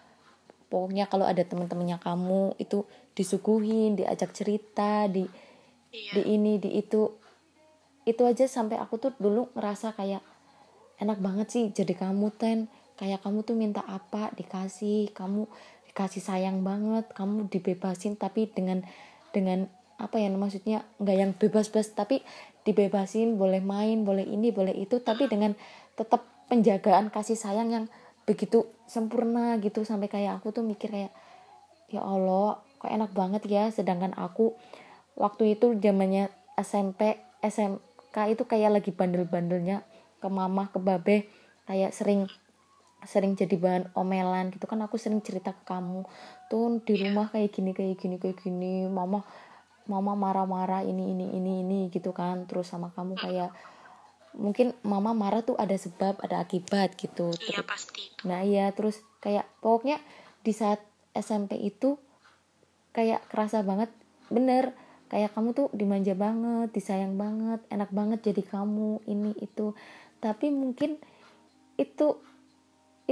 pokoknya 0.71 1.11
kalau 1.11 1.27
ada 1.29 1.43
teman-temannya 1.43 1.99
kamu 2.01 2.57
itu 2.57 2.87
disuguhin, 3.13 3.99
diajak 3.99 4.33
cerita, 4.33 5.11
di 5.11 5.27
iya 5.93 6.13
di 6.17 6.23
ini, 6.39 6.57
di 6.63 6.79
itu. 6.79 7.11
Itu 8.03 8.27
aja 8.27 8.47
sampai 8.47 8.79
aku 8.79 8.99
tuh 8.99 9.13
dulu 9.19 9.53
ngerasa 9.55 9.95
kayak 9.95 10.23
enak 11.03 11.19
banget 11.19 11.49
sih 11.51 11.65
jadi 11.75 11.99
kamu 11.99 12.31
ten 12.35 12.71
kayak 13.03 13.19
kamu 13.19 13.43
tuh 13.43 13.59
minta 13.59 13.83
apa 13.83 14.31
dikasih. 14.39 15.11
Kamu 15.11 15.51
dikasih 15.91 16.23
sayang 16.23 16.63
banget. 16.63 17.11
Kamu 17.11 17.51
dibebasin 17.51 18.15
tapi 18.15 18.47
dengan 18.47 18.87
dengan 19.35 19.67
apa 19.99 20.23
ya 20.23 20.31
maksudnya 20.31 20.87
nggak 21.03 21.17
yang 21.19 21.35
bebas-bebas 21.35 21.99
tapi 21.99 22.23
dibebasin. 22.63 23.35
Boleh 23.35 23.59
main 23.59 24.07
boleh 24.07 24.23
ini 24.23 24.55
boleh 24.55 24.71
itu 24.79 25.03
tapi 25.03 25.27
dengan 25.27 25.59
tetap 25.99 26.23
penjagaan 26.47 27.11
kasih 27.11 27.35
sayang 27.35 27.75
yang 27.75 27.85
begitu 28.23 28.71
sempurna 28.87 29.59
gitu. 29.59 29.83
Sampai 29.83 30.07
kayak 30.07 30.39
aku 30.39 30.55
tuh 30.55 30.63
mikir 30.63 30.95
kayak 30.95 31.11
ya 31.91 32.07
Allah 32.07 32.63
kok 32.79 32.87
enak 32.87 33.11
banget 33.19 33.43
ya. 33.51 33.67
Sedangkan 33.75 34.15
aku 34.15 34.55
waktu 35.19 35.59
itu 35.59 35.75
zamannya 35.75 36.31
SMP 36.55 37.19
SMK 37.43 38.15
itu 38.31 38.47
kayak 38.47 38.79
lagi 38.79 38.95
bandel-bandelnya 38.95 39.83
ke 40.23 40.29
mama 40.31 40.71
ke 40.71 40.79
babe 40.79 41.27
kayak 41.67 41.91
sering 41.91 42.31
sering 43.03 43.35
jadi 43.35 43.59
bahan 43.59 43.85
omelan 43.99 44.55
gitu 44.55 44.71
kan 44.71 44.79
aku 44.83 44.95
sering 44.95 45.19
cerita 45.21 45.51
ke 45.51 45.63
kamu 45.67 46.07
tuh 46.47 46.79
di 46.87 46.95
rumah 47.03 47.27
kayak 47.29 47.51
gini 47.51 47.71
kayak 47.75 47.99
gini 47.99 48.17
kayak 48.17 48.39
gini 48.39 48.87
mama 48.87 49.27
mama 49.91 50.15
marah-marah 50.15 50.87
ini 50.87 51.11
ini 51.11 51.35
ini 51.35 51.67
ini 51.67 51.81
gitu 51.91 52.15
kan. 52.15 52.47
Terus 52.47 52.71
sama 52.71 52.95
kamu 52.95 53.19
kayak 53.19 53.51
mungkin 54.39 54.73
mama 54.87 55.13
marah 55.13 55.43
tuh 55.43 55.59
ada 55.59 55.75
sebab 55.75 56.23
ada 56.23 56.39
akibat 56.41 56.95
gitu. 56.95 57.35
Iya 57.35 57.61
Terus- 57.61 57.67
pasti. 57.69 58.03
nah 58.23 58.41
iya 58.47 58.71
terus 58.71 59.03
kayak 59.19 59.45
pokoknya 59.59 59.99
di 60.47 60.55
saat 60.55 60.79
SMP 61.13 61.59
itu 61.59 61.99
kayak 62.95 63.27
kerasa 63.29 63.61
banget 63.67 63.91
bener 64.33 64.73
kayak 65.13 65.35
kamu 65.37 65.53
tuh 65.53 65.69
dimanja 65.77 66.17
banget 66.17 66.73
disayang 66.73 67.21
banget 67.21 67.61
enak 67.69 67.91
banget 67.93 68.23
jadi 68.23 68.43
kamu 68.47 69.03
ini 69.11 69.35
itu. 69.43 69.75
Tapi 70.23 70.49
mungkin 70.55 70.97
itu 71.75 72.23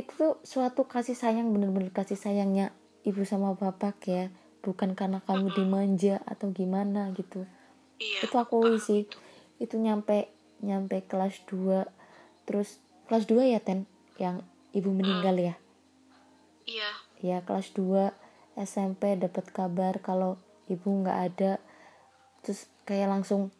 itu 0.01 0.13
tuh 0.17 0.33
suatu 0.41 0.89
kasih 0.89 1.13
sayang 1.13 1.53
bener-bener 1.53 1.93
kasih 1.93 2.17
sayangnya 2.17 2.73
ibu 3.05 3.21
sama 3.29 3.53
bapak 3.53 4.01
ya. 4.09 4.25
Bukan 4.61 4.97
karena 4.97 5.21
kamu 5.25 5.53
dimanja 5.53 6.21
atau 6.25 6.53
gimana 6.53 7.13
gitu. 7.17 7.45
Iya. 8.01 8.25
Itu 8.25 8.37
aku 8.41 8.81
sih. 8.81 9.05
itu 9.61 9.77
nyampe 9.77 10.33
nyampe 10.65 11.05
kelas 11.05 11.45
2 11.53 11.85
terus 12.49 12.81
kelas 13.13 13.29
2 13.29 13.53
ya 13.53 13.61
Ten? 13.61 13.85
Yang 14.17 14.41
ibu 14.73 14.89
meninggal 14.89 15.37
ya? 15.37 15.55
Iya. 16.65 16.91
Ya 17.21 17.39
kelas 17.45 17.77
2 17.77 18.17
SMP 18.57 19.21
dapat 19.21 19.53
kabar 19.53 20.01
kalau 20.01 20.41
ibu 20.65 20.89
nggak 20.89 21.19
ada. 21.29 21.53
Terus 22.41 22.73
kayak 22.89 23.13
langsung 23.13 23.53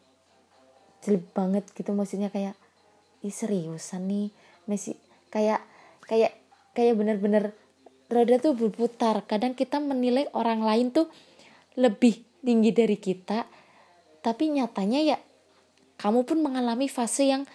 jelek 1.05 1.29
banget 1.37 1.69
gitu. 1.77 1.93
Maksudnya 1.93 2.33
kayak 2.33 2.57
ih 3.21 3.33
seriusan 3.33 4.09
nih? 4.09 4.33
Messi 4.65 4.97
kayak 5.29 5.61
kayak 6.11 6.35
kayak 6.75 6.99
bener-bener 6.99 7.55
roda 8.11 8.35
tuh 8.43 8.51
berputar. 8.51 9.23
Kadang 9.23 9.55
kita 9.55 9.79
menilai 9.79 10.27
orang 10.35 10.59
lain 10.67 10.91
tuh 10.91 11.07
lebih 11.79 12.27
tinggi 12.43 12.75
dari 12.75 12.99
kita 12.99 13.47
tapi 14.21 14.51
nyatanya 14.51 14.99
ya 15.01 15.17
kamu 15.95 16.27
pun 16.27 16.43
mengalami 16.43 16.91
fase 16.91 17.31
yang 17.31 17.47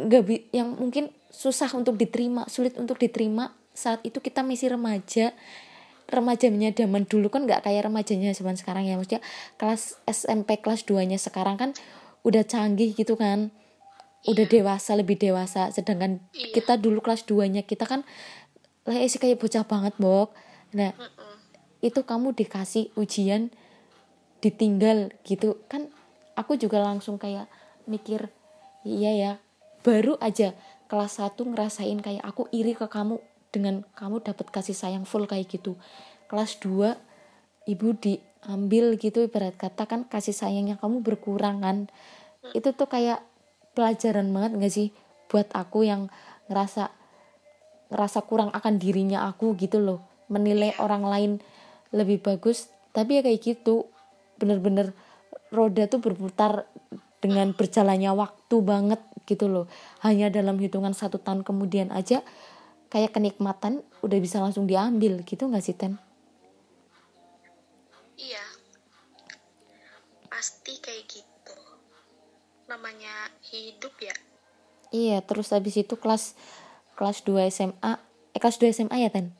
bi- 0.00 0.48
yang 0.50 0.74
mungkin 0.74 1.12
susah 1.28 1.70
untuk 1.76 2.00
diterima 2.00 2.48
sulit 2.48 2.74
untuk 2.80 2.96
diterima 2.96 3.52
saat 3.76 4.00
itu 4.02 4.18
kita 4.24 4.40
masih 4.40 4.74
remaja. 4.74 5.36
Remajanya 6.12 6.76
zaman 6.76 7.08
dulu 7.08 7.32
kan 7.32 7.48
nggak 7.48 7.64
kayak 7.64 7.88
remajanya 7.88 8.36
zaman 8.36 8.56
sekarang 8.56 8.84
ya. 8.84 8.96
Maksudnya 8.96 9.24
kelas 9.56 9.96
SMP 10.08 10.60
kelas 10.60 10.84
2 10.88 11.04
nya 11.08 11.16
sekarang 11.20 11.56
kan 11.56 11.70
udah 12.22 12.46
canggih 12.46 12.94
gitu 12.94 13.18
kan 13.18 13.50
udah 14.22 14.46
dewasa 14.46 14.94
lebih 14.94 15.18
dewasa. 15.18 15.70
Sedangkan 15.74 16.22
Iya. 16.34 16.54
kita 16.54 16.78
dulu 16.78 17.02
kelas 17.02 17.26
2 17.26 17.50
nya 17.50 17.62
kita 17.66 17.86
kan 17.86 18.06
lah 18.82 18.98
sih 19.06 19.18
kayak 19.18 19.38
bocah 19.42 19.66
banget 19.66 19.94
bok. 19.98 20.34
Nah 20.74 20.94
Mm-mm. 20.94 21.34
itu 21.82 22.00
kamu 22.02 22.34
dikasih 22.34 22.90
ujian 22.94 23.50
ditinggal 24.42 25.14
gitu. 25.26 25.62
Kan 25.66 25.90
aku 26.34 26.58
juga 26.58 26.82
langsung 26.82 27.18
kayak 27.18 27.46
mikir 27.86 28.30
iya 28.86 29.12
ya. 29.14 29.32
Baru 29.82 30.18
aja 30.22 30.54
kelas 30.86 31.18
1 31.18 31.42
ngerasain 31.42 31.98
kayak 31.98 32.22
aku 32.22 32.46
iri 32.54 32.78
ke 32.78 32.86
kamu 32.86 33.18
dengan 33.52 33.82
kamu 33.98 34.22
dapat 34.22 34.48
kasih 34.54 34.74
sayang 34.74 35.04
full 35.04 35.26
kayak 35.26 35.50
gitu. 35.50 35.74
Kelas 36.30 36.58
2 36.62 36.94
ibu 37.66 37.94
diambil 37.94 38.98
gitu 38.98 39.22
ibarat 39.22 39.54
kata 39.54 39.86
kan 39.86 40.02
kasih 40.06 40.34
sayangnya 40.34 40.78
kamu 40.82 41.02
berkurang 41.06 41.62
kan 41.62 41.86
itu 42.58 42.74
tuh 42.74 42.90
kayak 42.90 43.22
pelajaran 43.72 44.28
banget 44.30 44.50
gak 44.60 44.72
sih? 44.72 44.88
Buat 45.28 45.52
aku 45.56 45.84
yang 45.88 46.12
ngerasa 46.48 46.92
ngerasa 47.92 48.24
kurang 48.24 48.48
akan 48.52 48.80
dirinya 48.80 49.28
aku 49.28 49.52
gitu 49.56 49.80
loh. 49.80 50.00
Menilai 50.32 50.76
orang 50.80 51.04
lain 51.04 51.32
lebih 51.92 52.24
bagus. 52.24 52.72
Tapi 52.92 53.20
ya 53.20 53.22
kayak 53.24 53.40
gitu 53.40 53.88
bener-bener 54.40 54.96
roda 55.52 55.84
tuh 55.88 56.00
berputar 56.00 56.68
dengan 57.22 57.54
berjalannya 57.54 58.12
waktu 58.12 58.56
banget 58.60 59.00
gitu 59.24 59.48
loh. 59.48 59.66
Hanya 60.04 60.28
dalam 60.28 60.60
hitungan 60.60 60.92
satu 60.92 61.20
tahun 61.20 61.46
kemudian 61.46 61.92
aja 61.94 62.24
kayak 62.92 63.16
kenikmatan 63.16 63.80
udah 64.04 64.18
bisa 64.20 64.36
langsung 64.36 64.68
diambil 64.68 65.24
gitu 65.24 65.48
nggak 65.48 65.64
sih 65.64 65.72
Ten? 65.72 65.96
iya. 68.20 68.44
Pasti 70.28 70.76
kayak 70.76 71.08
gitu. 71.08 71.56
Namanya 72.68 73.31
hidup 73.56 73.94
ya? 74.00 74.14
Iya 74.92 75.24
terus 75.24 75.52
habis 75.52 75.76
itu 75.76 75.96
kelas 75.96 76.36
kelas 76.96 77.24
2 77.24 77.48
SMA 77.48 77.92
eh 78.32 78.40
kelas 78.40 78.60
2 78.60 78.72
SMA 78.72 78.96
ya 79.00 79.10
Ten? 79.12 79.32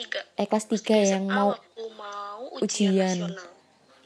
tiga. 0.00 0.20
Eh 0.38 0.46
kelas 0.48 0.66
3 0.66 0.80
yang 0.96 1.24
SMA 1.28 1.34
mau 1.36 1.50
mau 1.94 2.42
ujian, 2.58 2.66
ujian. 2.66 3.16
nasional. 3.20 3.48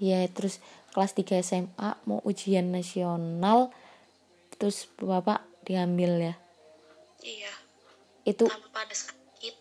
Ya 0.03 0.19
terus 0.29 0.59
kelas 0.93 1.13
3 1.15 1.41
SMA 1.41 1.91
mau 2.05 2.21
ujian 2.27 2.67
nasional 2.75 3.71
terus 4.59 4.91
bapak 4.99 5.43
diambil 5.67 6.33
ya? 6.33 6.35
Iya. 7.23 7.53
Itu 8.27 8.51
tanpa 8.51 8.85
ada 8.85 8.97
sakit. 8.97 9.55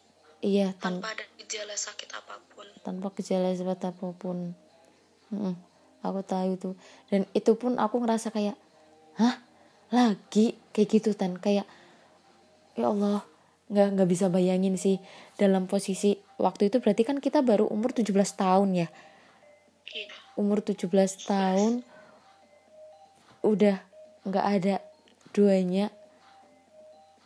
Iya 0.43 0.75
tan 0.75 0.99
tanpa 0.99 1.15
ada 1.15 1.25
gejala 1.39 1.75
sakit 1.77 2.09
apa 2.11 2.35
pun. 2.51 2.67
Tanpa 2.83 3.07
gejala 3.15 3.53
sebab 3.55 3.79
apa 3.79 4.07
pun. 4.15 4.37
Mm-mm, 5.31 5.55
aku 6.03 6.19
tahu 6.25 6.59
itu. 6.59 6.69
Dan 7.07 7.25
itu 7.33 7.55
pun 7.55 7.79
aku 7.79 8.03
ngerasa 8.03 8.29
kayak 8.29 8.57
hah 9.17 9.39
lagi 9.93 10.57
kayak 10.73 10.89
gitu 10.89 11.13
tan. 11.13 11.37
Kayak 11.37 11.69
ya 12.73 12.89
Allah 12.89 13.21
nggak 13.69 13.87
nggak 13.93 14.09
bisa 14.09 14.27
bayangin 14.33 14.75
sih 14.75 14.97
dalam 15.37 15.69
posisi 15.69 16.17
waktu 16.41 16.73
itu 16.73 16.81
berarti 16.81 17.05
kan 17.05 17.21
kita 17.21 17.45
baru 17.45 17.69
umur 17.69 17.93
17 17.93 18.09
tahun 18.33 18.69
ya? 18.73 18.87
Iya. 19.93 20.09
Umur 20.33 20.65
17 20.65 20.89
tahun 21.29 21.85
udah 23.45 23.77
nggak 24.25 24.45
ada 24.59 24.75
duanya. 25.29 25.93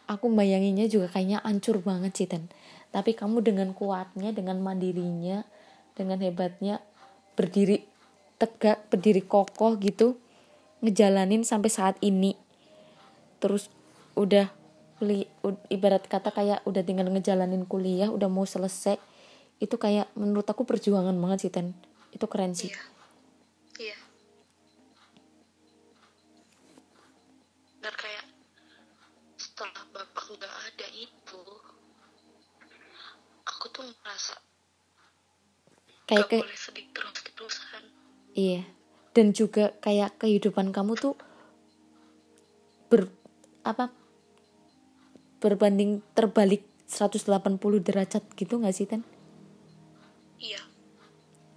Aku 0.08 0.32
bayanginnya 0.32 0.88
juga 0.88 1.12
kayaknya 1.12 1.44
hancur 1.44 1.80
banget 1.84 2.16
sih 2.16 2.28
Ten 2.28 2.48
tapi 2.92 3.14
kamu 3.14 3.44
dengan 3.44 3.76
kuatnya 3.76 4.32
dengan 4.32 4.64
mandirinya 4.64 5.44
dengan 5.94 6.18
hebatnya 6.24 6.80
berdiri 7.36 7.84
tegak 8.42 8.88
berdiri 8.88 9.22
kokoh 9.26 9.76
gitu 9.82 10.18
ngejalanin 10.82 11.46
sampai 11.46 11.70
saat 11.70 11.96
ini 12.02 12.38
terus 13.38 13.70
udah 14.18 14.50
ibarat 15.70 16.10
kata 16.10 16.34
kayak 16.34 16.66
udah 16.66 16.82
tinggal 16.82 17.06
ngejalanin 17.06 17.70
kuliah 17.70 18.10
udah 18.10 18.26
mau 18.26 18.50
selesai 18.50 18.98
itu 19.58 19.76
kayak 19.78 20.10
menurut 20.14 20.46
aku 20.46 20.66
perjuangan 20.66 21.18
banget 21.18 21.50
sih 21.50 21.52
Ten. 21.54 21.74
Itu 22.14 22.30
keren 22.30 22.54
sih. 22.54 22.70
Iya. 22.70 22.82
Iya. 23.78 23.98
Dan 27.82 27.94
kayak 27.94 28.26
setelah 29.38 29.82
bapak 29.94 30.26
nggak 30.38 30.56
ada 30.74 30.88
itu 30.94 31.42
aku 33.46 33.66
tuh 33.74 33.86
merasa 34.02 34.38
kayak 36.06 36.26
gak 36.26 36.30
kayak 36.30 36.44
boleh 36.46 36.60
sedih 36.60 36.88
terus 36.94 37.18
terusan 37.34 37.84
Iya. 38.38 38.62
Dan 39.18 39.34
juga 39.34 39.74
kayak 39.82 40.22
kehidupan 40.22 40.70
kamu 40.70 40.94
tuh 40.94 41.18
apa 43.68 43.92
berbanding 45.38 46.02
terbalik 46.18 46.66
180 46.88 47.60
derajat 47.84 48.24
gitu 48.34 48.58
nggak 48.58 48.76
sih 48.76 48.88
Ten? 48.88 49.04
iya. 50.40 50.62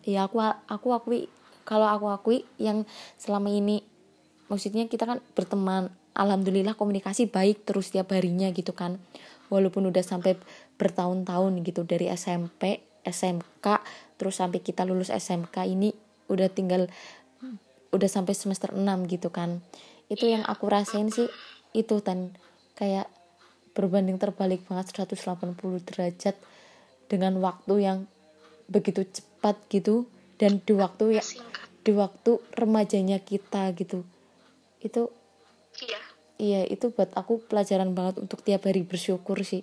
Iya 0.00 0.26
aku 0.26 0.40
aku 0.42 0.88
akui 0.96 1.20
kalau 1.68 1.86
aku 1.86 2.10
akui 2.10 2.38
yang 2.56 2.88
selama 3.20 3.52
ini 3.52 3.84
maksudnya 4.50 4.88
kita 4.88 5.06
kan 5.06 5.22
berteman 5.36 5.92
alhamdulillah 6.16 6.74
komunikasi 6.74 7.30
baik 7.30 7.62
terus 7.68 7.92
tiap 7.94 8.10
harinya 8.10 8.50
gitu 8.50 8.74
kan. 8.74 8.98
Walaupun 9.52 9.86
udah 9.90 10.02
sampai 10.02 10.38
bertahun-tahun 10.78 11.62
gitu 11.62 11.84
dari 11.84 12.10
SMP 12.10 12.82
SMK 13.04 13.66
terus 14.16 14.40
sampai 14.40 14.60
kita 14.64 14.88
lulus 14.88 15.12
SMK 15.12 15.68
ini 15.68 15.92
udah 16.30 16.48
tinggal 16.50 16.86
udah 17.90 18.08
sampai 18.08 18.34
semester 18.34 18.72
6 18.72 18.82
gitu 19.10 19.28
kan. 19.30 19.62
Itu 20.10 20.26
yang 20.26 20.46
aku 20.46 20.66
rasain 20.70 21.10
sih 21.10 21.26
itu 21.76 22.02
dan 22.02 22.35
kayak 22.74 23.06
berbanding 23.72 24.18
terbalik 24.18 24.66
banget 24.66 24.90
180 24.94 25.56
derajat 25.87 26.37
dengan 27.06 27.38
waktu 27.38 27.74
yang 27.83 27.98
begitu 28.70 29.06
cepat 29.06 29.59
gitu 29.70 30.06
dan 30.38 30.62
di 30.62 30.72
waktu 30.74 31.18
ya 31.20 31.24
di 31.80 31.92
waktu 31.96 32.38
remajanya 32.54 33.18
kita 33.22 33.72
gitu. 33.74 34.04
Itu 34.83 35.11
iya. 35.83 36.00
Iya 36.40 36.64
itu 36.72 36.88
buat 36.88 37.12
aku 37.12 37.44
pelajaran 37.52 37.92
banget 37.92 38.16
untuk 38.16 38.40
tiap 38.40 38.64
hari 38.64 38.80
bersyukur 38.80 39.44
sih 39.44 39.61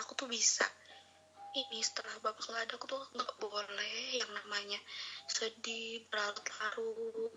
aku 0.00 0.12
tuh 0.12 0.28
bisa. 0.28 0.64
Ini 1.56 1.80
setelah 1.80 2.20
bapak 2.20 2.52
nggak 2.52 2.62
ada 2.68 2.74
aku 2.76 2.84
tuh 2.84 3.00
nggak 3.16 3.32
boleh 3.40 3.96
yang 4.12 4.28
namanya 4.28 4.76
sedih 5.24 6.04
berlarut-larut. 6.12 7.32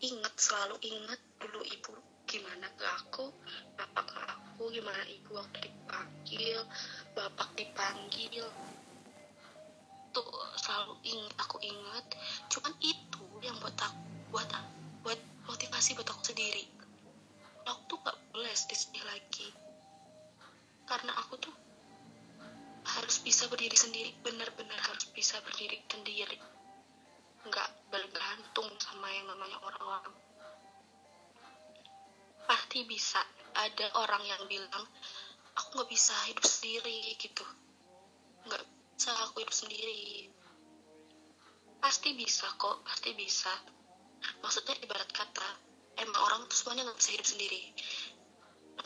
Ingat 0.00 0.34
selalu 0.40 0.80
ingat 0.80 1.20
dulu 1.36 1.60
ibu 1.60 1.92
gimana 2.24 2.72
ke 2.72 2.86
aku 2.88 3.28
bapak 3.76 4.06
ke 4.08 4.16
aku 4.16 4.72
gimana 4.72 5.02
ibu 5.04 5.36
waktu 5.36 5.68
dipanggil 5.68 6.64
bapak 7.12 7.52
dipanggil. 7.52 8.48
Tuh 10.16 10.28
selalu 10.56 10.96
ingat 11.04 11.34
aku 11.36 11.60
ingat. 11.60 12.04
Cuman 12.48 12.72
itu 12.80 13.24
yang 13.44 13.60
buat 13.60 13.76
aku 13.76 14.00
buat 14.32 14.48
buat 15.04 15.20
motivasi 15.44 16.00
buat 16.00 16.08
aku 16.08 16.32
sendiri. 16.32 16.64
Aku 17.68 17.80
tuh 17.92 17.98
gak 18.00 18.16
boleh 18.32 18.54
sedih 18.56 19.04
lagi. 19.04 19.52
Karena 20.88 21.12
aku 21.20 21.36
tuh 21.38 21.54
harus 23.00 23.16
bisa 23.24 23.48
berdiri 23.48 23.72
sendiri 23.72 24.12
benar-benar 24.20 24.76
harus 24.76 25.08
bisa 25.16 25.40
berdiri 25.40 25.80
sendiri. 25.88 26.36
Nggak 27.48 27.68
bergantung 27.88 28.68
sama 28.76 29.08
yang 29.08 29.24
namanya 29.32 29.56
orang-orang. 29.64 30.12
Pasti 32.44 32.84
bisa. 32.84 33.24
Ada 33.56 33.96
orang 33.96 34.22
yang 34.28 34.44
bilang 34.44 34.84
aku 35.56 35.80
nggak 35.80 35.90
bisa 35.90 36.12
hidup 36.28 36.44
sendiri 36.44 37.16
gitu. 37.16 37.44
Nggak 38.44 38.62
bisa 38.68 39.10
aku 39.24 39.40
hidup 39.40 39.56
sendiri. 39.56 40.28
Pasti 41.80 42.12
bisa 42.12 42.52
kok 42.60 42.84
pasti 42.84 43.16
bisa. 43.16 43.50
Maksudnya 44.44 44.76
ibarat 44.84 45.08
kata 45.08 45.48
emang 45.96 46.20
orang 46.20 46.40
tuh 46.48 46.56
semuanya 46.56 46.84
nggak 46.88 47.00
bisa 47.00 47.10
hidup 47.16 47.28
sendiri 47.28 47.62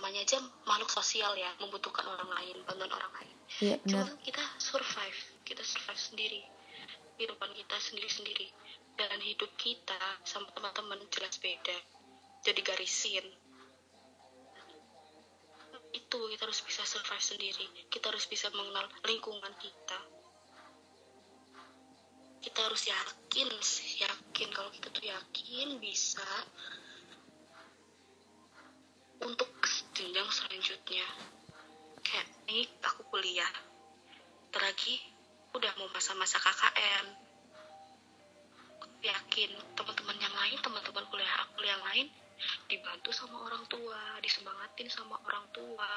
namanya 0.05 0.21
aja 0.21 0.37
makhluk 0.69 0.93
sosial 0.93 1.33
ya 1.33 1.49
membutuhkan 1.65 2.05
orang 2.05 2.29
lain 2.29 2.61
bantuan 2.69 2.93
orang 2.93 3.09
lain. 3.17 3.37
Iya 3.65 3.81
benar. 3.81 4.05
cuman 4.05 4.21
kita 4.21 4.45
survive 4.61 5.21
kita 5.49 5.65
survive 5.65 5.97
sendiri. 5.97 6.45
Kehidupan 7.17 7.49
kita 7.57 7.77
sendiri-sendiri. 7.81 8.53
Dan 9.01 9.17
hidup 9.25 9.49
kita 9.57 9.97
sama 10.29 10.53
teman-teman 10.53 11.01
jelas 11.09 11.41
beda. 11.41 11.73
Jadi 12.45 12.61
garisin. 12.61 13.25
Itu 15.97 16.19
kita 16.37 16.53
harus 16.53 16.61
bisa 16.61 16.85
survive 16.85 17.25
sendiri. 17.25 17.65
Kita 17.89 18.13
harus 18.13 18.29
bisa 18.29 18.53
mengenal 18.53 18.85
lingkungan 19.09 19.57
kita. 19.57 19.99
Kita 22.45 22.61
harus 22.61 22.85
yakin 22.93 23.49
yakin. 24.05 24.49
Kalau 24.53 24.69
kita 24.69 24.93
tuh 24.93 25.05
yakin 25.09 25.81
bisa 25.81 26.29
untuk 29.25 29.49
jenjang 29.95 30.27
selanjutnya. 30.27 31.07
Kayak 32.03 32.27
ini 32.51 32.67
aku 32.83 33.07
kuliah. 33.15 33.55
Terlagi 34.51 34.99
udah 35.55 35.71
mau 35.79 35.87
masa-masa 35.95 36.43
KKN 36.43 37.07
yakin 39.05 39.53
teman-teman 39.77 40.17
yang 40.17 40.33
lain 40.33 40.57
teman-teman 40.65 41.05
kuliah 41.13 41.37
aku 41.45 41.61
yang 41.61 41.79
lain 41.93 42.09
dibantu 42.73 43.13
sama 43.13 43.37
orang 43.45 43.61
tua 43.69 44.19
disemangatin 44.19 44.91
sama 44.91 45.15
orang 45.23 45.47
tua. 45.55 45.93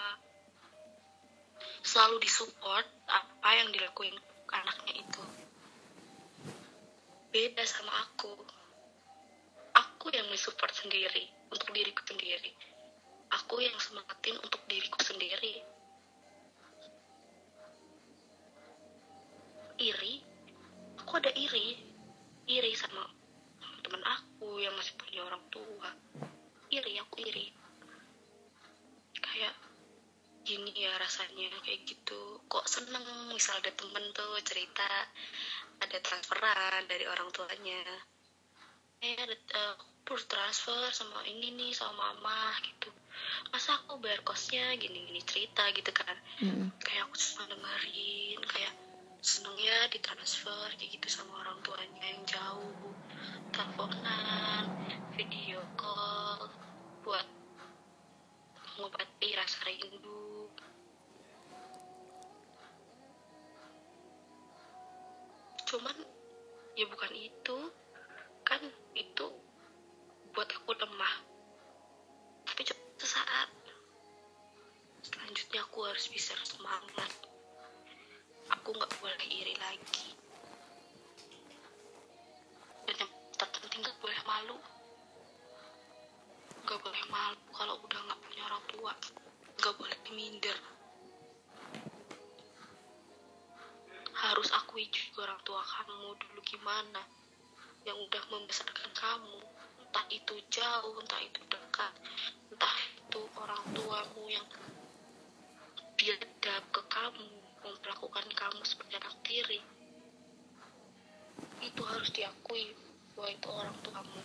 Selalu 1.81 2.21
disupport 2.21 2.85
apa 3.09 3.49
yang 3.57 3.73
dilakuin 3.73 4.13
anaknya 4.53 5.01
itu. 5.01 5.23
Beda 7.33 7.65
sama 7.65 7.97
aku. 8.05 8.45
Aku 9.73 10.13
yang 10.13 10.29
mensupport 10.29 10.69
sendiri 10.69 11.25
untuk 11.49 11.73
diriku 11.73 12.05
sendiri 12.05 12.66
aku 13.31 13.59
yang 13.63 13.75
semangatin 13.79 14.37
untuk 14.39 14.61
diriku 14.67 14.99
sendiri. 15.03 15.63
Iri? 19.77 20.13
Aku 21.03 21.11
ada 21.21 21.31
iri. 21.35 21.77
Iri 22.47 22.71
sama 22.73 23.05
teman 23.83 24.03
aku 24.03 24.59
yang 24.59 24.73
masih 24.75 24.95
punya 24.99 25.23
orang 25.23 25.43
tua. 25.51 25.89
Iri 26.71 26.99
aku 26.99 27.23
iri. 27.23 27.51
Kayak 29.19 29.55
gini 30.43 30.71
ya 30.75 30.91
rasanya 30.97 31.51
kayak 31.63 31.83
gitu. 31.87 32.41
Kok 32.47 32.65
seneng 32.65 33.03
misal 33.31 33.59
ada 33.59 33.71
temen 33.75 34.03
tuh 34.15 34.39
cerita 34.43 34.87
ada 35.77 35.97
transferan 36.01 36.89
dari 36.89 37.05
orang 37.05 37.29
tuanya 37.29 37.83
eh 38.97 39.13
ada 39.13 39.35
uh, 39.35 39.75
perlu 40.01 40.23
transfer 40.25 40.89
sama 40.89 41.21
ini 41.29 41.53
nih 41.53 41.71
sama 41.75 42.17
mama 42.17 42.57
gitu. 42.65 42.89
Masa 43.53 43.77
aku 43.77 44.01
bayar 44.01 44.25
kosnya 44.25 44.73
gini-gini 44.79 45.21
cerita 45.21 45.69
gitu 45.73 45.91
kan. 45.93 46.17
Mm. 46.41 46.73
kayak 46.81 47.05
aku 47.09 47.15
cuma 47.17 47.43
dengerin 47.49 48.41
kayak 48.45 48.73
seneng 49.21 49.57
ya 49.59 49.89
ditransfer 49.93 50.69
kayak 50.77 50.91
gitu 50.97 51.07
sama 51.11 51.45
orang 51.45 51.57
tuanya 51.61 52.03
yang 52.09 52.23
jauh. 52.25 52.93
Teleponan 53.53 54.65
video 55.13 55.61
call 55.77 56.49
buat 57.05 57.25
mengobati 58.77 59.29
rasa 59.37 59.57
rindu. 59.65 60.49
Cuman 65.67 65.97
ya 66.77 66.85
bukan 66.85 67.06
kamu 98.97 99.37
entah 99.85 100.05
itu 100.09 100.35
jauh 100.49 100.97
entah 100.97 101.21
itu 101.21 101.41
dekat 101.45 101.93
entah 102.49 102.77
itu 102.97 103.21
orang 103.37 103.63
tuamu 103.77 104.25
yang 104.25 104.47
biadab 105.93 106.63
ke 106.73 106.81
kamu 106.89 107.29
memperlakukan 107.61 108.25
kamu 108.33 108.61
seperti 108.65 108.97
anak 108.97 109.15
tiri 109.21 109.61
itu 111.61 111.81
harus 111.85 112.09
diakui 112.13 112.73
bahwa 113.13 113.29
itu 113.33 113.47
orang 113.49 113.77
tuamu. 113.81 114.21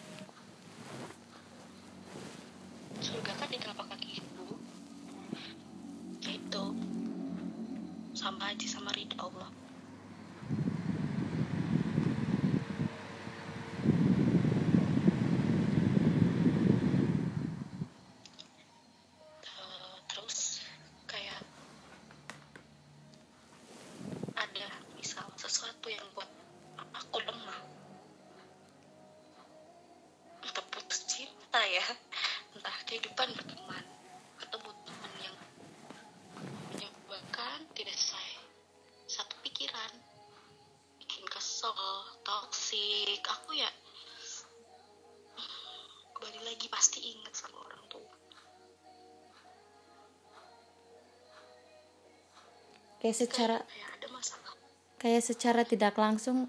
Surga 3.00 3.32
kan 3.40 3.48
di 3.48 3.58
telapak 3.60 3.86
kaki 3.92 4.20
ibu. 4.20 4.56
Itu 6.22 6.64
sama 8.12 8.52
aja 8.52 8.66
sama 8.68 8.92
ridha 8.92 9.16
Allah 9.16 9.61
Kayak 53.02 53.16
secara 53.18 53.56
kayak 53.66 53.88
ada 53.98 54.06
masalah. 54.14 54.54
kayak 55.02 55.22
secara 55.26 55.60
tidak 55.66 55.98
langsung 55.98 56.46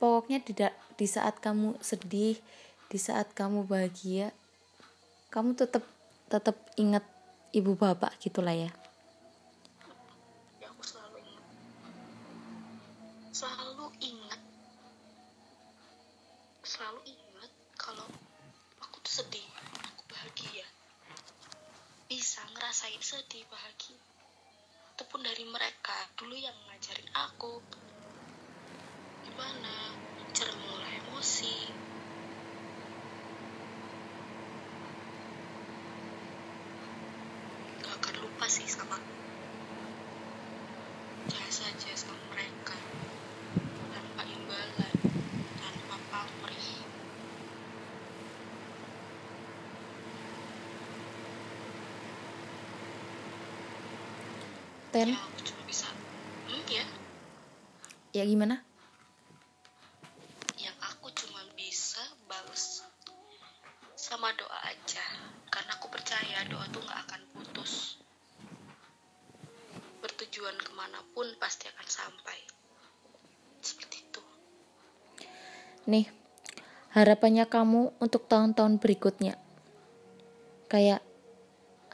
pokoknya 0.00 0.40
tidak 0.40 0.72
di 0.96 1.04
saat 1.04 1.36
kamu 1.44 1.76
sedih 1.84 2.40
di 2.88 2.98
saat 2.98 3.28
kamu 3.36 3.68
bahagia 3.68 4.32
kamu 5.28 5.52
tetap 5.52 5.84
tetap 6.32 6.56
ingat 6.80 7.04
ibu 7.52 7.76
bapak 7.76 8.16
gitulah 8.24 8.56
ya 8.56 8.72
ataupun 24.98 25.22
dari 25.22 25.46
mereka. 25.46 25.94
Dulu 26.18 26.34
yang 26.34 26.58
ngajarin 26.66 27.06
aku 27.14 27.62
gimana? 29.22 29.94
Cara 30.34 30.50
mengolah 30.58 30.90
emosi. 31.06 31.54
Gak 37.78 37.94
akan 37.94 38.14
lupa 38.26 38.50
sih 38.50 38.66
sama 38.66 38.98
jasa-jasa 41.30 42.10
mereka. 42.34 42.74
Ten 54.98 55.14
ya 55.14 55.18
aku 55.22 55.38
cuma 55.46 55.62
bisa 55.70 55.86
hmm, 56.50 56.64
ya 56.66 56.84
ya 58.18 58.24
gimana? 58.26 58.58
Yang 60.58 60.74
aku 60.82 61.06
cuma 61.14 61.38
bisa 61.54 62.02
bales 62.26 62.82
sama 63.94 64.34
doa 64.34 64.58
aja. 64.66 65.04
Karena 65.54 65.78
aku 65.78 65.86
percaya 65.86 66.42
doa 66.50 66.66
tuh 66.74 66.82
nggak 66.82 67.00
akan 67.06 67.20
putus. 67.30 68.02
Bertujuan 70.02 70.58
ke 70.58 70.72
mana 70.74 70.98
pun 71.14 71.30
pasti 71.38 71.70
akan 71.70 71.86
sampai. 71.86 72.38
Seperti 73.62 74.02
itu. 74.02 74.22
Nih 75.86 76.10
harapannya 76.90 77.46
kamu 77.46 77.94
untuk 78.02 78.26
tahun-tahun 78.26 78.82
berikutnya. 78.82 79.38
Kayak 80.66 81.06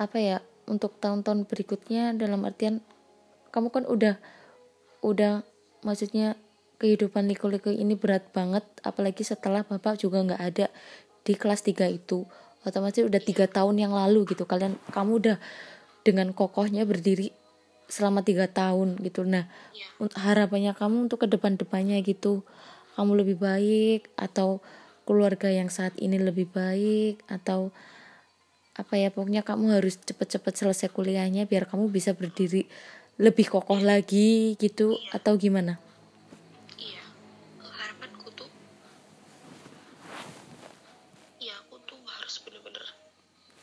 apa 0.01 0.17
ya 0.17 0.39
untuk 0.65 0.97
tahun-tahun 0.97 1.45
berikutnya 1.45 2.17
dalam 2.17 2.49
artian 2.49 2.81
kamu 3.55 3.71
kan 3.71 3.85
udah 3.87 4.19
udah 5.07 5.47
maksudnya 5.87 6.35
kehidupan 6.83 7.31
liku-liku 7.31 7.71
ini 7.71 7.95
berat 7.95 8.35
banget 8.35 8.67
apalagi 8.83 9.23
setelah 9.23 9.63
bapak 9.63 10.03
juga 10.03 10.27
nggak 10.27 10.43
ada 10.43 10.67
di 11.23 11.39
kelas 11.39 11.63
3 11.63 11.87
itu. 11.95 12.27
Otomatis 12.67 13.05
udah 13.07 13.23
tiga 13.23 13.47
tahun 13.47 13.79
yang 13.79 13.95
lalu 13.95 14.27
gitu 14.27 14.43
kalian 14.49 14.75
kamu 14.91 15.23
udah 15.23 15.37
dengan 16.03 16.35
kokohnya 16.35 16.83
berdiri 16.83 17.31
selama 17.87 18.27
tiga 18.27 18.51
tahun 18.51 18.99
gitu. 19.07 19.23
Nah 19.23 19.47
ya 19.71 19.87
untuk 20.03 20.19
harapannya 20.19 20.75
kamu 20.75 21.07
untuk 21.07 21.23
ke 21.23 21.29
depan-depannya 21.31 22.03
gitu 22.03 22.43
kamu 22.99 23.23
lebih 23.23 23.37
baik 23.39 24.11
atau 24.19 24.59
keluarga 25.05 25.53
yang 25.53 25.69
saat 25.69 25.95
ini 26.01 26.17
lebih 26.17 26.49
baik 26.51 27.21
atau 27.29 27.71
apa 28.75 28.99
ya 28.99 29.13
pokoknya 29.15 29.47
kamu 29.47 29.79
harus 29.79 30.03
cepet-cepet 30.03 30.55
selesai 30.67 30.89
kuliahnya 30.91 31.47
biar 31.47 31.71
kamu 31.71 31.95
bisa 31.95 32.11
berdiri 32.17 32.67
lebih 33.15 33.47
kokoh 33.47 33.79
lagi 33.79 34.59
gitu 34.59 34.99
atau 35.15 35.39
gimana? 35.39 35.79
Iya. 36.75 37.05
Harapanku 37.63 38.27
tuh 38.35 38.51
ya 41.39 41.55
aku 41.63 41.79
tuh 41.87 42.01
harus 42.03 42.43
bener-bener 42.43 42.83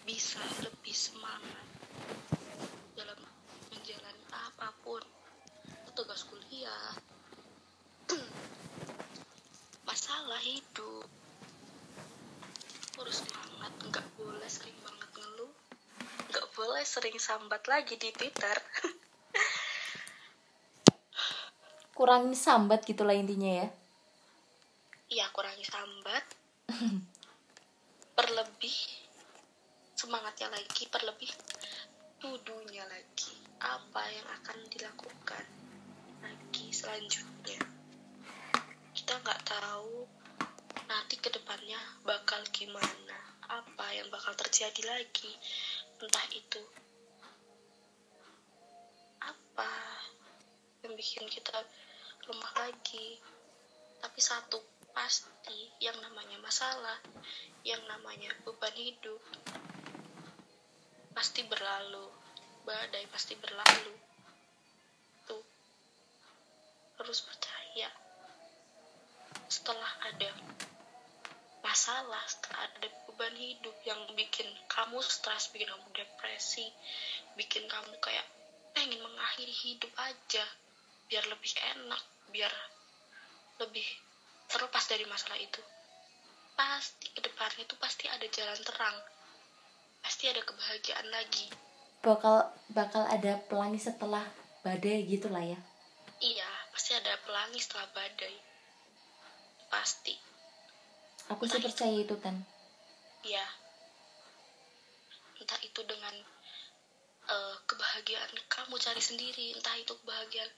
bisa 0.08 0.40
lebih 0.64 0.96
semangat 0.96 1.68
dalam 2.96 3.20
menjalani 3.76 4.24
apa 4.32 4.72
pun. 4.88 5.04
Tugas 5.92 6.24
kuliah 6.24 6.96
masalah 9.90 10.40
hidup. 10.40 11.12
Harus 12.96 13.20
semangat 13.20 13.74
nggak 13.84 14.08
boleh 14.16 14.48
sering 14.48 14.80
banget 14.80 15.10
ngeluh. 15.20 15.52
Nggak 16.32 16.48
boleh 16.56 16.84
sering 16.88 17.20
sambat 17.20 17.68
lagi 17.68 18.00
di 18.00 18.16
twitter 18.16 18.56
kurangin 22.02 22.34
sambat 22.34 22.82
gitulah 22.82 23.14
intinya 23.14 23.62
ya. 23.62 23.68
Ya 25.14 25.30
kurangi 25.30 25.62
sambat. 25.62 26.26
Perlebih 28.18 28.78
semangatnya 29.94 30.50
lagi 30.50 30.90
perlebih 30.90 31.30
tudunya 32.18 32.82
lagi. 32.90 33.38
Apa 33.62 34.02
yang 34.10 34.26
akan 34.34 34.58
dilakukan 34.74 35.46
lagi 36.26 36.74
selanjutnya? 36.74 37.62
Kita 38.98 39.22
nggak 39.22 39.46
tahu 39.46 40.10
nanti 40.90 41.22
ke 41.22 41.30
depannya 41.30 41.78
bakal 42.02 42.42
gimana. 42.50 43.46
Apa 43.46 43.94
yang 43.94 44.10
bakal 44.10 44.34
terjadi 44.42 44.90
lagi? 44.90 45.38
Entah 46.02 46.26
itu 46.34 46.66
apa 49.22 49.70
yang 50.82 50.98
bikin 50.98 51.30
kita 51.30 51.62
lemah 52.28 52.54
lagi. 52.58 53.18
Tapi 54.02 54.20
satu 54.22 54.62
pasti 54.92 55.72
yang 55.80 55.96
namanya 56.04 56.38
masalah 56.44 57.00
yang 57.64 57.82
namanya 57.88 58.34
beban 58.44 58.74
hidup 58.76 59.22
pasti 61.14 61.46
berlalu. 61.46 62.10
Badai 62.62 63.10
pasti 63.10 63.34
berlalu. 63.38 63.96
Tuh 65.26 65.46
harus 67.02 67.20
percaya. 67.26 67.90
Setelah 69.50 69.92
ada 70.06 70.30
masalah 71.62 72.26
ada 72.58 72.90
beban 73.08 73.38
hidup 73.38 73.74
yang 73.86 74.02
bikin 74.18 74.50
kamu 74.66 74.98
stres 75.00 75.54
bikin 75.54 75.70
kamu 75.70 75.88
depresi 75.94 76.68
bikin 77.38 77.70
kamu 77.70 77.94
kayak 78.02 78.26
pengen 78.74 78.98
mengakhiri 79.00 79.54
hidup 79.54 79.94
aja 80.02 80.44
biar 81.08 81.24
lebih 81.30 81.54
enak 81.78 82.02
biar 82.32 82.52
lebih 83.60 83.86
terlepas 84.48 84.84
dari 84.88 85.06
masalah 85.06 85.38
itu. 85.38 85.62
Pasti 86.56 87.12
ke 87.12 87.22
depannya 87.22 87.64
itu 87.68 87.76
pasti 87.78 88.08
ada 88.08 88.26
jalan 88.28 88.60
terang. 88.64 88.98
Pasti 90.02 90.32
ada 90.32 90.42
kebahagiaan 90.42 91.08
lagi. 91.12 91.52
Bakal 92.02 92.50
bakal 92.74 93.06
ada 93.06 93.38
pelangi 93.46 93.78
setelah 93.78 94.26
badai 94.66 95.06
gitulah 95.06 95.44
ya? 95.46 95.60
Iya 96.18 96.50
pasti 96.74 96.98
ada 96.98 97.14
pelangi 97.22 97.60
setelah 97.62 97.88
badai. 97.94 98.36
Pasti. 99.70 100.18
Aku 101.30 101.46
sih 101.46 101.62
percaya 101.62 102.02
itu 102.02 102.18
tan. 102.18 102.42
Ya 103.22 103.46
entah 105.42 105.58
itu 105.66 105.82
dengan 105.84 106.14
eh, 107.32 107.56
kebahagiaan 107.64 108.32
kamu 108.52 108.76
cari 108.76 109.00
sendiri. 109.00 109.56
Entah 109.56 109.76
itu 109.80 109.96
kebahagiaan 110.04 110.52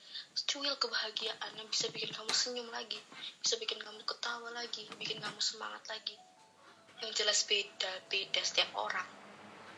cuil 0.49 0.73
kebahagiaan 0.81 1.51
yang 1.53 1.69
bisa 1.69 1.87
bikin 1.93 2.09
kamu 2.09 2.33
senyum 2.33 2.67
lagi 2.73 2.97
bisa 3.39 3.55
bikin 3.61 3.77
kamu 3.77 4.01
ketawa 4.07 4.49
lagi 4.51 4.89
bikin 4.97 5.21
kamu 5.21 5.39
semangat 5.39 5.83
lagi. 5.87 6.17
Yang 7.05 7.23
jelas 7.23 7.39
beda 7.45 7.91
beda 8.09 8.41
setiap 8.41 8.69
orang. 8.73 9.05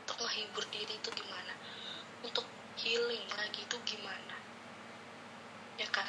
Untuk 0.05 0.21
menghibur 0.21 0.63
diri 0.69 0.93
itu 0.95 1.09
gimana? 1.11 1.53
Untuk 2.21 2.45
healing 2.77 3.25
lagi 3.33 3.61
itu 3.65 3.77
gimana? 3.83 4.35
Ya 5.81 5.87
kan? 5.89 6.07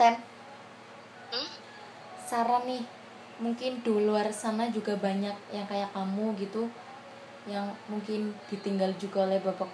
Ten 0.00 0.16
hmm? 1.36 1.50
saran 2.24 2.64
nih 2.64 2.99
mungkin 3.40 3.80
di 3.80 3.88
luar 3.88 4.28
sana 4.36 4.68
juga 4.68 4.92
banyak 5.00 5.32
yang 5.48 5.64
kayak 5.64 5.88
kamu 5.96 6.36
gitu 6.36 6.68
yang 7.48 7.72
mungkin 7.88 8.36
ditinggal 8.52 8.92
juga 9.00 9.24
oleh 9.24 9.40
bapak 9.40 9.68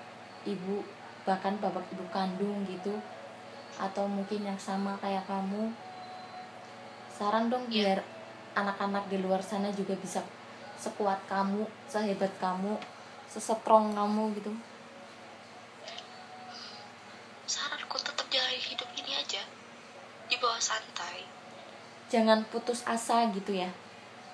ibu 0.46 0.87
bahkan 1.26 1.59
bapak 1.59 1.83
ibu 1.90 2.07
kandung 2.14 2.62
gitu 2.70 2.94
atau 3.76 4.07
mungkin 4.07 4.46
yang 4.46 4.57
sama 4.57 4.94
kayak 5.02 5.26
kamu 5.26 5.74
saran 7.11 7.50
dong 7.50 7.66
Iya. 7.66 7.98
biar 7.98 7.98
anak-anak 8.55 9.11
di 9.11 9.19
luar 9.19 9.42
sana 9.42 9.75
juga 9.75 9.98
bisa 9.98 10.23
sekuat 10.79 11.27
kamu 11.27 11.67
sehebat 11.90 12.31
kamu 12.38 12.79
sesetrong 13.27 13.98
kamu 13.98 14.31
gitu 14.38 14.54
saranku 17.50 17.98
tetap 17.98 18.27
jalani 18.31 18.62
hidup 18.62 18.90
ini 18.94 19.12
aja 19.19 19.42
di 20.31 20.37
bawah 20.38 20.62
santai 20.62 21.27
jangan 22.13 22.46
putus 22.48 22.87
asa 22.87 23.27
gitu 23.35 23.54
ya 23.57 23.71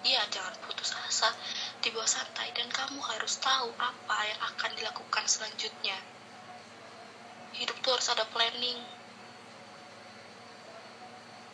Iya, 0.03 0.19
jangan 0.35 0.59
putus 0.67 0.99
asa, 0.99 1.31
di 1.79 1.95
bawah 1.95 2.11
santai 2.11 2.51
dan 2.59 2.67
kamu 2.75 2.99
harus 2.99 3.39
tahu 3.39 3.71
apa 3.79 4.17
yang 4.27 4.41
akan 4.51 4.75
dilakukan 4.75 5.25
selanjutnya. 5.31 5.95
Hidup 7.55 7.79
tuh 7.87 7.95
harus 7.95 8.11
ada 8.11 8.27
planning. 8.35 8.83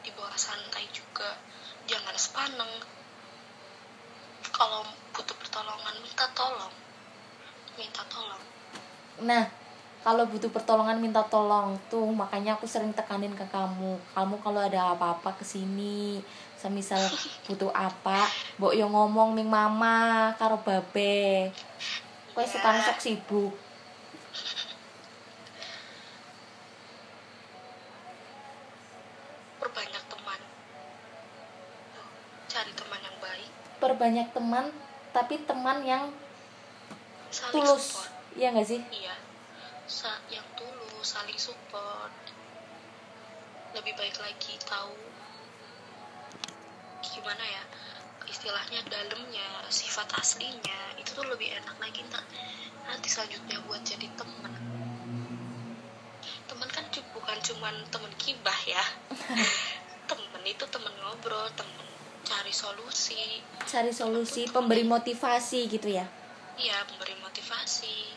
Di 0.01 0.09
bawah 0.17 0.33
santai 0.41 0.89
juga, 0.97 1.37
jangan 1.85 2.17
sepaneng. 2.17 2.73
Kalau 4.49 4.89
butuh 5.13 5.37
pertolongan, 5.37 6.01
minta 6.01 6.25
tolong. 6.33 6.73
Minta 7.77 8.01
tolong. 8.09 8.43
Nah, 9.29 9.45
kalau 10.07 10.25
butuh 10.31 10.49
pertolongan 10.49 11.03
minta 11.03 11.21
tolong 11.27 11.75
tuh 11.91 12.07
makanya 12.15 12.55
aku 12.55 12.65
sering 12.65 12.95
tekanin 12.95 13.35
ke 13.35 13.45
kamu. 13.51 13.99
Kamu 14.15 14.35
kalau 14.41 14.63
ada 14.63 14.95
apa-apa 14.95 15.35
ke 15.37 15.45
sini, 15.45 16.23
semisal 16.55 17.03
butuh 17.45 17.69
apa, 17.75 18.25
mbok 18.57 18.73
yo 18.79 18.87
ngomong 18.89 19.35
ning 19.35 19.51
mama 19.51 20.33
karo 20.39 20.59
babe. 20.63 21.51
Kowe 22.33 22.43
Ya. 22.43 22.49
sekarang 22.49 22.81
sok 22.87 23.03
sibuk. 23.03 23.53
Perbanyak 29.59 30.05
teman. 30.07 30.41
Cari 32.49 32.73
teman 32.73 33.01
yang 33.03 33.17
baik. 33.19 33.51
perbanyak 33.79 34.29
teman 34.35 34.65
tapi 35.15 35.39
teman 35.47 35.87
yang 35.87 36.11
saling 37.31 37.55
tulus 37.55 37.95
support 37.95 38.11
iya 38.35 38.51
nggak 38.51 38.67
sih 38.67 38.81
iya 38.91 39.15
sa 39.89 40.13
yang 40.29 40.45
tulus 40.53 41.17
saling 41.17 41.41
support. 41.41 42.13
Lebih 43.73 43.97
baik 43.97 44.21
lagi 44.21 44.61
tahu 44.69 44.93
gimana 47.01 47.41
ya 47.41 47.65
istilahnya 48.29 48.85
dalamnya 48.85 49.65
sifat 49.73 50.13
aslinya. 50.21 50.93
Itu 51.01 51.17
tuh 51.17 51.25
lebih 51.25 51.57
enak 51.57 51.81
lagi 51.81 52.05
ntar 52.13 52.21
nanti 52.85 53.09
selanjutnya 53.09 53.65
buat 53.65 53.81
jadi 53.85 54.09
teman 54.17 54.53
teman 56.49 56.69
kan 56.73 56.85
bukan 57.17 57.39
cuman 57.41 57.75
teman 57.89 58.13
kibah 58.21 58.61
ya. 58.69 58.85
Temen 60.09 60.41
itu 60.41 60.65
temen 60.73 60.89
ngobrol 61.05 61.45
temen 61.53 61.85
cari 62.25 62.49
solusi. 62.49 63.45
Cari 63.69 63.93
solusi 63.93 64.49
pemberi 64.49 64.81
motivasi 64.81 65.69
gitu 65.69 65.93
ya? 65.93 66.09
Iya 66.57 66.81
memberi 66.89 67.13
motivasi 67.21 68.17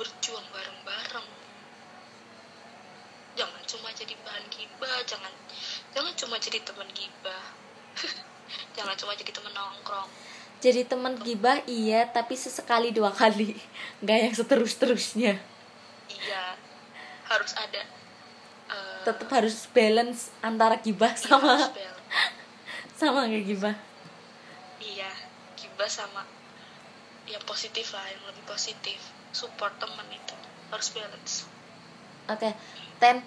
berjuang 0.00 0.46
bareng-bareng. 0.48 1.28
Jangan 3.36 3.62
cuma 3.68 3.92
jadi 3.92 4.16
bahan 4.24 4.44
gibah 4.48 4.96
jangan 5.04 5.32
jangan 5.92 6.12
cuma 6.16 6.40
jadi 6.40 6.58
teman 6.64 6.88
gibah. 6.96 7.44
Jangan 8.74 8.98
cuma 8.98 9.14
jadi 9.14 9.30
temen 9.30 9.54
nongkrong. 9.54 10.10
Jadi 10.58 10.82
teman 10.82 11.14
gibah 11.22 11.62
iya 11.70 12.02
tapi 12.10 12.34
sesekali 12.34 12.90
dua 12.90 13.14
kali. 13.14 13.54
Nggak 14.02 14.18
yang 14.24 14.34
seterus 14.34 14.74
terusnya 14.74 15.38
iya 16.10 16.58
harus 17.30 17.52
ada 17.54 17.82
eh, 18.70 19.02
tetap 19.06 19.28
harus 19.30 19.70
balance 19.70 20.34
antara 20.42 20.74
gibah 20.82 21.14
sama 21.14 21.54
harus 21.56 21.70
balance. 21.70 22.02
sama 22.98 23.30
nggak 23.30 23.44
gibah. 23.46 23.76
Iya 24.82 25.10
gibah 25.54 25.86
sama 25.86 26.26
yang 27.30 27.42
positif 27.46 27.94
lah 27.94 28.02
yang 28.10 28.22
lebih 28.26 28.42
positif 28.50 28.98
support 29.30 29.74
temen 29.78 30.06
itu. 30.10 30.34
Harus 30.70 30.88
balance. 30.94 31.34
Oke 32.30 32.50
ten. 33.02 33.22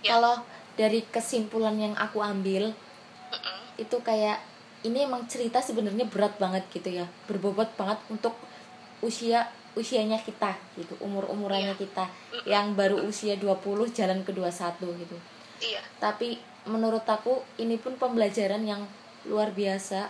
Ya. 0.00 0.16
kalau 0.16 0.40
dari 0.80 1.04
kesimpulan 1.12 1.76
yang 1.76 1.92
aku 1.92 2.24
ambil 2.24 2.72
Mm-mm. 2.72 3.58
itu 3.76 4.00
kayak 4.00 4.40
ini 4.80 5.04
emang 5.04 5.28
cerita 5.28 5.60
sebenarnya 5.60 6.08
berat 6.08 6.40
banget 6.40 6.64
gitu 6.72 6.88
ya. 6.88 7.04
Berbobot 7.28 7.68
banget 7.76 8.00
untuk 8.08 8.32
usia 9.04 9.44
usianya 9.76 10.18
kita 10.18 10.58
gitu 10.74 10.98
umur 10.98 11.28
umurannya 11.30 11.76
Iya. 11.76 11.82
kita. 11.84 12.04
Yang 12.48 12.66
baru 12.74 12.96
usia 13.04 13.34
20 13.36 13.92
jalan 13.92 14.24
ke 14.24 14.32
21 14.32 14.96
gitu. 15.04 15.16
Iya. 15.60 15.84
Tapi 16.00 16.40
menurut 16.64 17.04
aku 17.04 17.44
ini 17.60 17.76
pun 17.76 17.94
pembelajaran 18.00 18.64
yang 18.64 18.82
luar 19.28 19.52
biasa. 19.52 20.08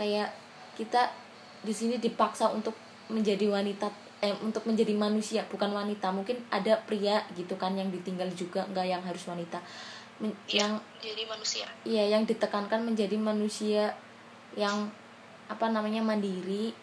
Kayak 0.00 0.32
kita 0.80 1.12
di 1.60 1.72
sini 1.76 1.96
dipaksa 2.00 2.48
untuk 2.52 2.72
menjadi 3.12 3.48
wanita 3.52 3.92
eh 4.26 4.34
untuk 4.42 4.66
menjadi 4.66 4.90
manusia 4.98 5.46
bukan 5.46 5.70
wanita. 5.70 6.10
Mungkin 6.10 6.42
ada 6.50 6.74
pria 6.82 7.22
gitu 7.38 7.54
kan 7.54 7.78
yang 7.78 7.94
ditinggal 7.94 8.26
juga 8.34 8.66
nggak 8.66 8.86
yang 8.90 9.02
harus 9.06 9.22
wanita. 9.30 9.62
Men- 10.18 10.34
Iya, 10.50 10.66
yang 10.66 10.72
jadi 10.98 11.22
manusia. 11.30 11.66
Iya 11.86 12.04
yang 12.18 12.22
ditekankan 12.26 12.82
menjadi 12.82 13.14
manusia 13.14 13.94
yang 14.58 14.90
apa 15.46 15.70
namanya 15.70 16.02
mandiri 16.02 16.74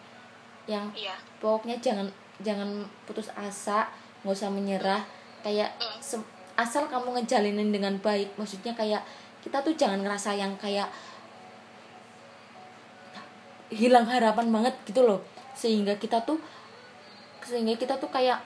yang 0.64 0.88
iya. 0.96 1.12
pokoknya 1.36 1.76
jangan 1.84 2.08
jangan 2.40 2.88
putus 3.04 3.28
asa 3.36 3.92
nggak 4.24 4.32
usah 4.32 4.48
menyerah. 4.48 5.04
Kayak 5.44 5.76
Mm. 5.76 6.24
asal 6.56 6.88
kamu 6.88 7.20
ngejalinin 7.20 7.68
dengan 7.74 7.98
baik 8.00 8.32
maksudnya 8.40 8.72
kayak 8.72 9.04
kita 9.44 9.60
tuh 9.60 9.76
jangan 9.76 10.00
ngerasa 10.00 10.32
yang 10.32 10.56
kayak 10.56 10.88
hilang 13.74 14.06
harapan 14.06 14.48
banget 14.48 14.74
gitu 14.88 15.02
loh. 15.04 15.20
Sehingga 15.52 15.98
kita 15.98 16.22
tuh 16.22 16.38
sehingga 17.44 17.76
kita 17.76 18.00
tuh 18.00 18.08
kayak 18.08 18.40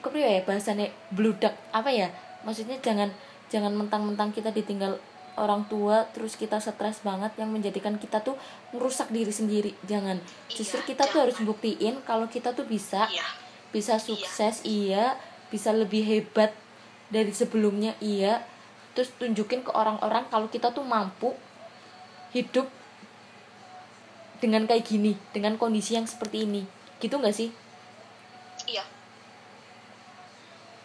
kepriwe 0.00 0.40
ya 0.40 0.42
bahasannya 0.46 0.88
bludak 1.10 1.52
apa 1.74 1.90
ya? 1.90 2.08
Maksudnya 2.46 2.78
jangan 2.78 3.10
jangan 3.50 3.74
mentang-mentang 3.74 4.30
kita 4.30 4.54
ditinggal 4.54 4.98
orang 5.36 5.68
tua 5.68 6.08
terus 6.16 6.34
kita 6.34 6.56
stres 6.58 7.04
banget 7.04 7.34
yang 7.36 7.52
menjadikan 7.52 8.00
kita 8.00 8.24
tuh 8.24 8.38
merusak 8.72 9.12
diri 9.12 9.30
sendiri. 9.34 9.72
Jangan. 9.84 10.22
Justru 10.48 10.80
Iya, 10.82 10.88
kita 10.94 11.04
tuh 11.10 11.20
harus 11.28 11.38
buktiin 11.42 12.00
kalau 12.06 12.26
kita 12.30 12.56
tuh 12.56 12.64
bisa 12.64 13.10
iya. 13.12 13.26
bisa 13.74 14.00
sukses 14.00 14.64
iya. 14.64 15.18
Bisa 15.46 15.70
lebih 15.70 16.02
hebat 16.02 16.54
dari 17.12 17.30
sebelumnya 17.30 17.94
iya. 18.00 18.42
Terus 18.96 19.12
tunjukin 19.20 19.60
ke 19.66 19.70
orang-orang 19.74 20.24
kalau 20.32 20.48
kita 20.48 20.72
tuh 20.72 20.82
mampu 20.82 21.36
hidup 22.32 22.66
dengan 24.40 24.68
kayak 24.68 24.84
gini 24.84 25.16
dengan 25.34 25.60
kondisi 25.60 25.98
yang 25.98 26.08
seperti 26.08 26.48
ini. 26.48 26.64
Gitu 26.96 27.12
nggak 27.12 27.36
sih 27.36 27.52
iya. 28.66 28.84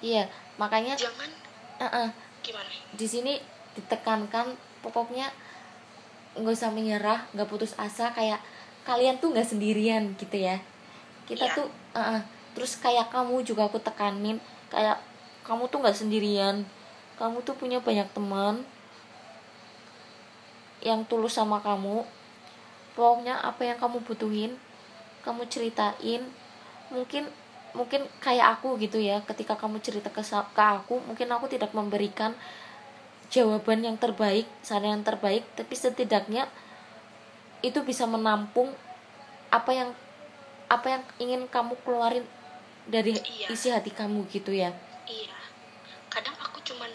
Iya 0.02 0.24
makanya 0.58 0.98
jangan. 0.98 1.30
Uh-uh, 1.78 2.10
gimana? 2.42 2.70
Di 2.98 3.06
sini 3.06 3.38
ditekankan 3.78 4.58
pokoknya 4.82 5.30
nggak 6.38 6.56
usah 6.58 6.72
menyerah 6.74 7.28
nggak 7.36 7.50
putus 7.50 7.78
asa 7.78 8.10
kayak 8.16 8.42
kalian 8.82 9.22
tuh 9.22 9.30
nggak 9.30 9.46
sendirian 9.46 10.18
gitu 10.18 10.42
ya. 10.42 10.58
Kita 11.30 11.46
Iya. 11.46 11.56
tuh 11.58 11.68
uh-uh, 11.94 12.22
terus 12.58 12.82
kayak 12.82 13.14
kamu 13.14 13.46
juga 13.46 13.70
aku 13.70 13.78
tekanin 13.78 14.42
kayak 14.74 14.98
kamu 15.46 15.70
tuh 15.70 15.86
nggak 15.86 15.98
sendirian. 15.98 16.66
Kamu 17.22 17.46
tuh 17.46 17.54
punya 17.54 17.78
banyak 17.78 18.10
teman 18.18 18.66
yang 20.82 21.06
tulus 21.06 21.38
sama 21.38 21.62
kamu. 21.62 22.02
Pokoknya 22.98 23.38
apa 23.38 23.62
yang 23.70 23.78
kamu 23.78 24.02
butuhin 24.02 24.58
kamu 25.22 25.46
ceritain. 25.46 26.26
Mungkin 26.90 27.30
mungkin 27.72 28.04
kayak 28.20 28.60
aku 28.60 28.76
gitu 28.80 29.00
ya 29.00 29.24
ketika 29.24 29.56
kamu 29.56 29.80
cerita 29.80 30.12
ke, 30.12 30.20
ke 30.24 30.64
aku 30.64 31.00
mungkin 31.08 31.28
aku 31.32 31.48
tidak 31.48 31.72
memberikan 31.72 32.36
jawaban 33.32 33.80
yang 33.84 33.96
terbaik 33.96 34.44
saran 34.60 35.00
yang 35.00 35.06
terbaik 35.08 35.48
tapi 35.56 35.72
setidaknya 35.72 36.52
itu 37.64 37.80
bisa 37.86 38.04
menampung 38.10 38.74
apa 39.54 39.72
yang 39.72 39.90
apa 40.72 40.88
yang 40.88 41.04
ingin 41.20 41.42
kamu 41.52 41.76
keluarin 41.84 42.24
dari 42.88 43.14
Iya. 43.14 43.48
isi 43.54 43.70
hati 43.70 43.92
kamu 43.94 44.26
gitu 44.32 44.56
ya. 44.56 44.74
Iya. 45.06 45.36
Kadang 46.10 46.34
aku 46.42 46.64
cuman 46.66 46.90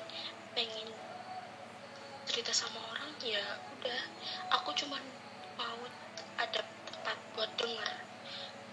pengen 0.57 0.89
cerita 2.27 2.51
sama 2.51 2.81
orang 2.91 3.13
ya 3.23 3.41
udah. 3.79 4.01
Aku 4.59 4.75
cuman 4.75 5.01
mau 5.55 5.79
ada 6.41 6.61
tempat 6.89 7.17
buat 7.37 7.51
denger 7.61 7.91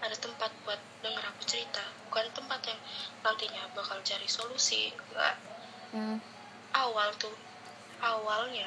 ada 0.04 0.16
tempat 0.20 0.52
buat 0.68 0.76
denger 1.00 1.24
aku 1.24 1.42
cerita. 1.48 1.80
Bukan 2.08 2.28
tempat 2.36 2.60
yang 2.68 2.80
nantinya 3.24 3.64
bakal 3.72 3.96
cari 4.04 4.28
solusi. 4.28 4.92
Enggak 4.92 5.36
Hmm, 5.94 6.18
awal 6.74 7.14
tuh 7.22 7.30
awalnya 8.02 8.66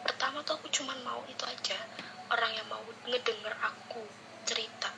pertama 0.00 0.40
tuh 0.40 0.56
aku 0.56 0.72
cuman 0.72 0.96
mau 1.06 1.20
itu 1.30 1.44
aja. 1.44 1.78
Orang 2.32 2.56
yang 2.56 2.64
mau 2.66 2.80
ngedenger 3.04 3.54
aku 3.60 4.00
cerita. 4.48 4.90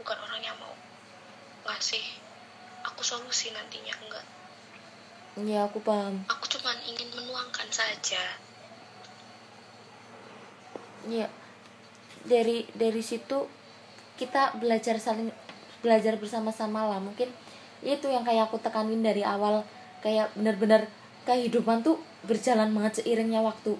Bukan 0.00 0.16
orang 0.16 0.40
yang 0.40 0.56
mau 0.56 0.72
ngasih 1.68 2.02
aku 2.88 3.04
solusi 3.04 3.52
nantinya 3.54 3.94
enggak 4.02 4.26
ya 5.40 5.64
aku 5.64 5.80
paham. 5.80 6.20
Aku 6.28 6.44
cuman 6.44 6.76
ingin 6.84 7.08
menuangkan 7.16 7.68
saja. 7.72 8.20
Ya 11.08 11.26
dari 12.28 12.68
dari 12.76 13.00
situ 13.00 13.48
kita 14.16 14.56
belajar 14.60 14.96
saling 15.00 15.32
belajar 15.82 16.16
bersama-sama 16.16 16.86
lah. 16.86 17.00
Mungkin 17.02 17.28
itu 17.82 18.06
yang 18.06 18.22
kayak 18.22 18.48
aku 18.50 18.60
tekanin 18.62 19.02
dari 19.02 19.26
awal. 19.26 19.66
Kayak 20.02 20.34
bener-bener 20.34 20.90
kehidupan 21.22 21.86
tuh 21.86 21.98
berjalan 22.26 22.70
banget 22.74 23.02
seiringnya 23.02 23.42
waktu. 23.42 23.78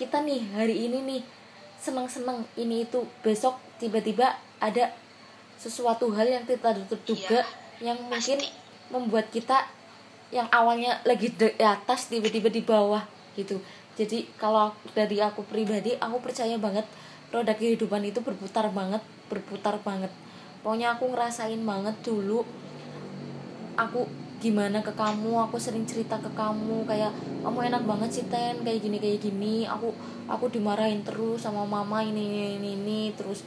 Kita 0.00 0.24
nih 0.24 0.44
hari 0.56 0.88
ini 0.88 0.98
nih 1.04 1.22
seneng-seneng 1.80 2.44
ini 2.56 2.84
itu. 2.84 3.04
Besok 3.20 3.60
tiba-tiba 3.76 4.36
ada 4.58 4.92
sesuatu 5.58 6.08
hal 6.14 6.26
yang 6.30 6.44
tidak 6.46 6.78
terduga 6.86 7.42
yang 7.82 7.98
mungkin 8.06 8.38
pasti. 8.38 8.90
membuat 8.94 9.26
kita 9.30 9.66
yang 10.28 10.46
awalnya 10.52 11.00
lagi 11.08 11.32
di 11.32 11.48
atas 11.60 12.12
tiba-tiba 12.12 12.52
di 12.52 12.60
bawah 12.60 13.02
gitu. 13.34 13.58
Jadi 13.98 14.30
kalau 14.38 14.70
dari 14.94 15.18
aku 15.18 15.42
pribadi 15.42 15.98
aku 15.98 16.22
percaya 16.22 16.54
banget 16.60 16.86
roda 17.32 17.52
kehidupan 17.52 18.04
itu 18.06 18.20
berputar 18.22 18.70
banget 18.70 19.02
berputar 19.28 19.76
banget. 19.84 20.10
Pokoknya 20.64 20.96
aku 20.96 21.12
ngerasain 21.12 21.60
banget 21.62 21.94
dulu 22.02 22.42
aku 23.78 24.04
gimana 24.38 24.82
ke 24.82 24.90
kamu 24.94 25.34
aku 25.38 25.58
sering 25.58 25.82
cerita 25.86 26.18
ke 26.18 26.30
kamu 26.34 26.86
kayak 26.86 27.10
kamu 27.42 27.70
enak 27.70 27.82
banget 27.86 28.10
sih 28.10 28.26
ten 28.26 28.58
kayak 28.66 28.82
gini 28.82 28.98
kayak 28.98 29.20
gini. 29.22 29.68
Aku 29.68 29.94
aku 30.26 30.50
dimarahin 30.50 31.06
terus 31.06 31.46
sama 31.46 31.62
mama 31.62 32.02
ini 32.02 32.26
ini 32.26 32.40
ini, 32.58 32.70
ini. 32.74 33.02
terus 33.14 33.46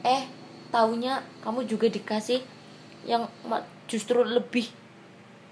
eh 0.00 0.24
taunya 0.72 1.20
kamu 1.44 1.66
juga 1.68 1.90
dikasih 1.90 2.40
yang 3.04 3.26
justru 3.90 4.24
lebih 4.24 4.68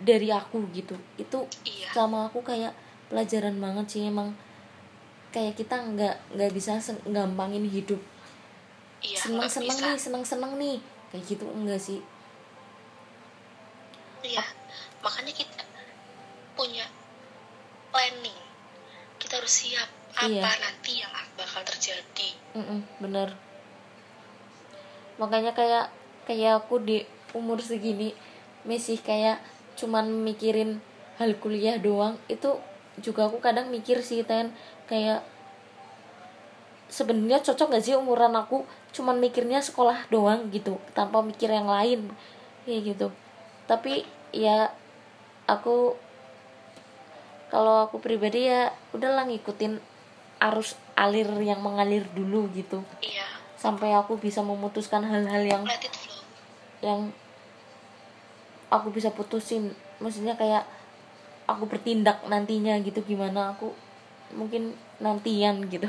dari 0.01 0.33
aku 0.33 0.63
gitu. 0.73 0.97
Itu 1.21 1.45
iya. 1.67 1.93
sama 1.93 2.31
aku 2.31 2.41
kayak 2.41 2.73
pelajaran 3.09 3.57
banget 3.57 3.87
sih 3.89 4.03
emang 4.09 4.37
kayak 5.33 5.57
kita 5.57 5.77
nggak 5.77 6.17
nggak 6.37 6.53
bisa 6.57 6.81
gampangin 7.09 7.65
hidup 7.69 8.01
iya 8.99 9.19
seneng 9.19 9.47
seneng 9.47 9.77
bisa. 9.79 9.87
nih 9.87 9.99
seneng 9.99 10.25
seneng 10.25 10.53
nih. 10.59 10.77
Kayak 11.09 11.25
gitu 11.25 11.45
enggak 11.49 11.81
sih? 11.81 12.01
Iya 14.23 14.45
makanya 15.01 15.33
kita 15.33 15.63
punya 16.59 16.87
planning. 17.95 18.39
Kita 19.19 19.39
harus 19.39 19.55
siap 19.67 19.89
apa 20.19 20.27
Iya. 20.27 20.43
nanti 20.43 20.93
yang 20.99 21.13
bakal 21.39 21.63
terjadi. 21.63 22.29
Mm-mm, 22.59 22.83
bener. 22.99 23.31
Makanya 25.23 25.55
kayak 25.55 25.95
kayak 26.27 26.67
aku 26.67 26.83
di 26.83 27.07
umur 27.35 27.63
segini 27.63 28.15
masih 28.67 28.99
kayak 28.99 29.39
cuman 29.79 30.11
mikirin 30.27 30.83
hal 31.23 31.35
kuliah 31.39 31.79
doang 31.79 32.19
itu 32.27 32.59
juga 32.99 33.31
aku 33.31 33.39
kadang 33.39 33.71
mikir 33.71 34.03
sih 34.03 34.27
ten. 34.27 34.51
Kayak 34.91 35.23
sebenarnya 36.91 37.39
cocok 37.45 37.79
gak 37.79 37.85
sih 37.85 37.95
umuran 37.95 38.33
aku 38.35 38.65
cuman 38.93 39.21
mikirnya 39.21 39.61
sekolah 39.61 40.09
doang 40.09 40.49
gitu 40.49 40.81
tanpa 40.97 41.21
mikir 41.21 41.53
yang 41.53 41.69
lain 41.69 42.09
kayak 42.65 42.97
gitu. 42.97 43.09
Tapi 43.69 44.05
ya 44.33 44.73
aku 45.49 45.97
kalau 47.49 47.89
aku 47.89 47.97
pribadi 48.01 48.49
ya 48.49 48.73
udahlah 48.93 49.25
ngikutin 49.25 49.81
arus 50.39 50.77
alir 50.95 51.29
yang 51.41 51.65
mengalir 51.65 52.05
dulu 52.13 52.49
gitu. 52.53 52.85
Iya. 53.01 53.25
Sampai 53.59 53.91
aku 53.97 54.21
bisa 54.21 54.45
memutuskan 54.45 55.03
hal-hal 55.03 55.43
yang 55.43 55.65
yang 56.85 57.11
aku 58.69 58.93
bisa 58.93 59.11
putusin. 59.11 59.75
Maksudnya 59.99 60.39
kayak 60.39 60.69
aku 61.49 61.65
bertindak 61.65 62.23
nantinya 62.29 62.77
gitu 62.85 63.01
gimana 63.03 63.57
aku 63.57 63.73
mungkin 64.37 64.77
nantian 65.01 65.67
gitu. 65.73 65.89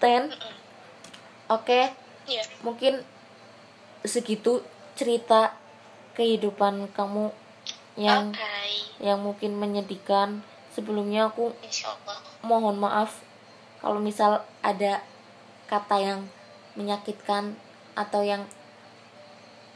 Ten 0.00 0.32
oke. 1.48 1.80
Iya. 2.28 2.42
Mungkin 2.60 3.00
segitu 4.04 4.62
cerita 4.94 5.56
kehidupan 6.14 6.92
kamu 6.92 7.32
yang 7.98 8.30
oke. 8.30 9.02
yang 9.02 9.18
mungkin 9.20 9.56
menyedihkan. 9.58 10.44
Sebelumnya 10.72 11.32
aku 11.32 11.50
mohon 12.46 12.78
maaf 12.78 13.18
kalau 13.82 13.98
misal 13.98 14.46
ada 14.62 15.02
kata 15.66 15.96
yang 15.98 16.20
menyakitkan 16.78 17.58
atau 17.98 18.22
yang 18.22 18.46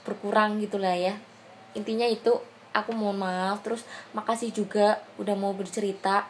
berkurang 0.06 0.62
gitulah 0.62 0.94
ya. 0.94 1.18
Intinya 1.74 2.06
itu 2.06 2.38
aku 2.70 2.94
mohon 2.94 3.18
maaf. 3.18 3.62
Terus 3.66 3.82
makasih 4.14 4.54
juga 4.54 5.02
udah 5.18 5.34
mau 5.34 5.50
bercerita 5.54 6.26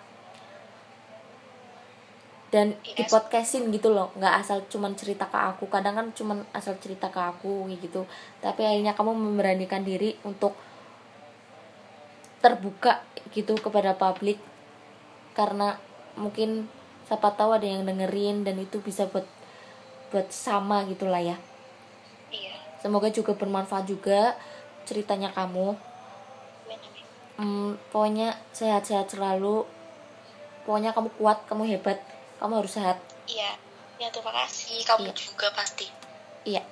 dan 2.53 2.76
di 2.84 3.00
Yes. 3.00 3.09
podcastin 3.09 3.72
gitu 3.72 3.88
loh 3.88 4.12
nggak 4.12 4.44
asal 4.44 4.61
cuman 4.68 4.92
cerita 4.92 5.24
ke 5.24 5.40
aku 5.40 5.72
kadang 5.72 5.96
kan 5.96 6.12
cuman 6.12 6.44
asal 6.53 6.76
cerita 6.76 7.09
ke 7.09 7.16
aku 7.16 7.64
gitu. 7.80 8.05
Tapi 8.44 8.61
akhirnya 8.61 8.92
kamu 8.92 9.16
memberanikan 9.16 9.80
diri 9.80 10.20
untuk 10.28 10.53
terbuka 12.44 13.00
gitu 13.32 13.57
kepada 13.57 13.96
publik 13.96 14.36
karena 15.32 15.80
mungkin 16.20 16.68
siapa 17.09 17.32
tahu 17.32 17.57
ada 17.57 17.64
yang 17.64 17.88
dengerin 17.88 18.44
dan 18.44 18.61
itu 18.61 18.84
bisa 18.84 19.09
buat 19.09 19.24
buat 20.12 20.28
sama 20.28 20.84
gitulah 20.92 21.24
ya. 21.24 21.40
Iya. 22.28 22.53
Semoga 22.84 23.09
juga 23.09 23.32
bermanfaat 23.32 23.88
juga 23.88 24.36
ceritanya 24.84 25.32
kamu. 25.32 25.72
Hmm, 27.40 27.80
pokoknya 27.88 28.36
sehat-sehat 28.53 29.09
selalu. 29.09 29.64
Pokoknya 30.68 30.92
kamu 30.92 31.09
kuat 31.16 31.48
kamu 31.48 31.64
hebat 31.64 32.12
kamu 32.43 32.59
harus 32.59 32.74
sehat. 32.74 32.99
Iya. 33.30 33.55
Ya 34.03 34.11
terima 34.11 34.34
kasih. 34.34 34.82
Kamu 34.82 35.07
Iya. 35.07 35.14
juga 35.14 35.47
pasti. 35.55 35.86
Iya. 36.43 36.66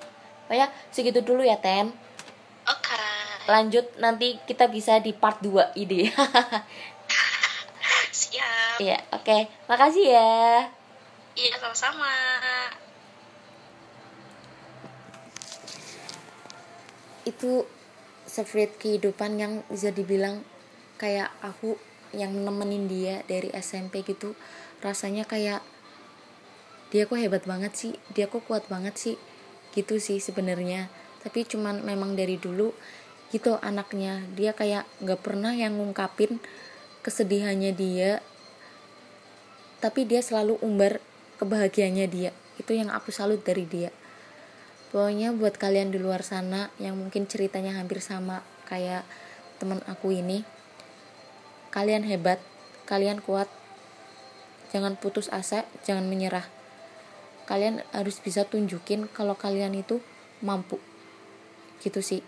Pokoknya 0.45 0.67
segitu 0.91 1.23
dulu 1.23 1.47
ya 1.47 1.55
Ten 1.63 1.95
oke. 2.67 2.99
Lanjut 3.47 3.87
nanti 4.03 4.35
kita 4.43 4.67
bisa 4.67 4.99
di 4.99 5.15
part 5.15 5.39
2 5.39 5.71
ide. 5.79 6.11
Siap. 8.19 8.83
Iya 8.83 8.99
oke. 9.15 9.37
Makasih 9.71 10.05
ya. 10.11 10.67
Iya 11.39 11.55
sama-sama. 11.55 12.11
Itu 17.23 17.63
spirit 18.27 18.75
kehidupan 18.75 19.39
yang 19.39 19.53
bisa 19.71 19.95
dibilang 19.95 20.43
kayak 20.99 21.31
aku 21.39 21.79
yang 22.11 22.35
nemenin 22.35 22.91
dia 22.91 23.23
dari 23.23 23.47
SMP 23.55 24.03
gitu 24.03 24.35
rasanya 24.81 25.23
kayak 25.29 25.61
dia 26.91 27.07
kok 27.07 27.15
hebat 27.15 27.47
banget 27.47 27.73
sih? 27.77 27.93
Dia 28.11 28.27
kok 28.27 28.43
kuat 28.43 28.67
banget 28.67 28.99
sih? 28.99 29.15
Gitu 29.71 30.01
sih 30.03 30.19
sebenarnya. 30.19 30.91
Tapi 31.23 31.47
cuman 31.47 31.85
memang 31.85 32.19
dari 32.19 32.35
dulu 32.35 32.75
gitu 33.31 33.55
anaknya. 33.63 34.19
Dia 34.35 34.51
kayak 34.51 34.83
nggak 34.99 35.21
pernah 35.23 35.55
yang 35.55 35.79
ngungkapin 35.79 36.43
kesedihannya 37.05 37.71
dia. 37.71 38.19
Tapi 39.79 40.03
dia 40.03 40.19
selalu 40.19 40.59
umbar 40.59 40.99
kebahagiaannya 41.39 42.07
dia. 42.11 42.31
Itu 42.59 42.75
yang 42.75 42.91
aku 42.91 43.09
salut 43.09 43.41
dari 43.41 43.63
dia. 43.63 43.89
Pokoknya 44.91 45.31
buat 45.31 45.55
kalian 45.55 45.95
di 45.95 46.03
luar 46.03 46.19
sana 46.19 46.67
yang 46.75 46.99
mungkin 46.99 47.23
ceritanya 47.23 47.79
hampir 47.79 48.03
sama 48.03 48.43
kayak 48.67 49.07
teman 49.55 49.79
aku 49.87 50.11
ini, 50.11 50.43
kalian 51.71 52.03
hebat, 52.03 52.43
kalian 52.83 53.23
kuat. 53.23 53.47
Jangan 54.71 54.95
putus 54.95 55.27
asa, 55.29 55.67
jangan 55.83 56.07
menyerah. 56.07 56.47
Kalian 57.45 57.83
harus 57.91 58.23
bisa 58.23 58.47
tunjukin 58.47 59.11
kalau 59.11 59.35
kalian 59.35 59.75
itu 59.75 59.99
mampu. 60.39 60.79
Gitu 61.83 61.99
sih. 61.99 62.23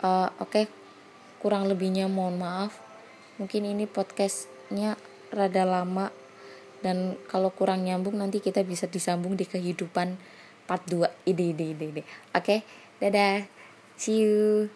Eh, 0.00 0.28
Oke, 0.40 0.66
kurang 1.38 1.68
lebihnya 1.68 2.08
mohon 2.08 2.40
maaf. 2.40 2.80
Mungkin 3.36 3.68
ini 3.68 3.84
podcastnya 3.84 4.96
rada 5.28 5.68
lama 5.68 6.08
dan 6.80 7.16
kalau 7.26 7.50
kurang 7.52 7.84
nyambung 7.84 8.16
nanti 8.20 8.38
kita 8.38 8.62
bisa 8.62 8.86
disambung 8.86 9.34
di 9.34 9.48
kehidupan 9.48 10.16
part 10.66 10.82
2 10.90 11.30
ide 11.30 11.54
ide 11.54 11.64
ide 11.72 11.84
ide 11.90 12.02
oke 12.34 12.62
dadah 13.02 13.46
see 13.96 14.26
you 14.26 14.68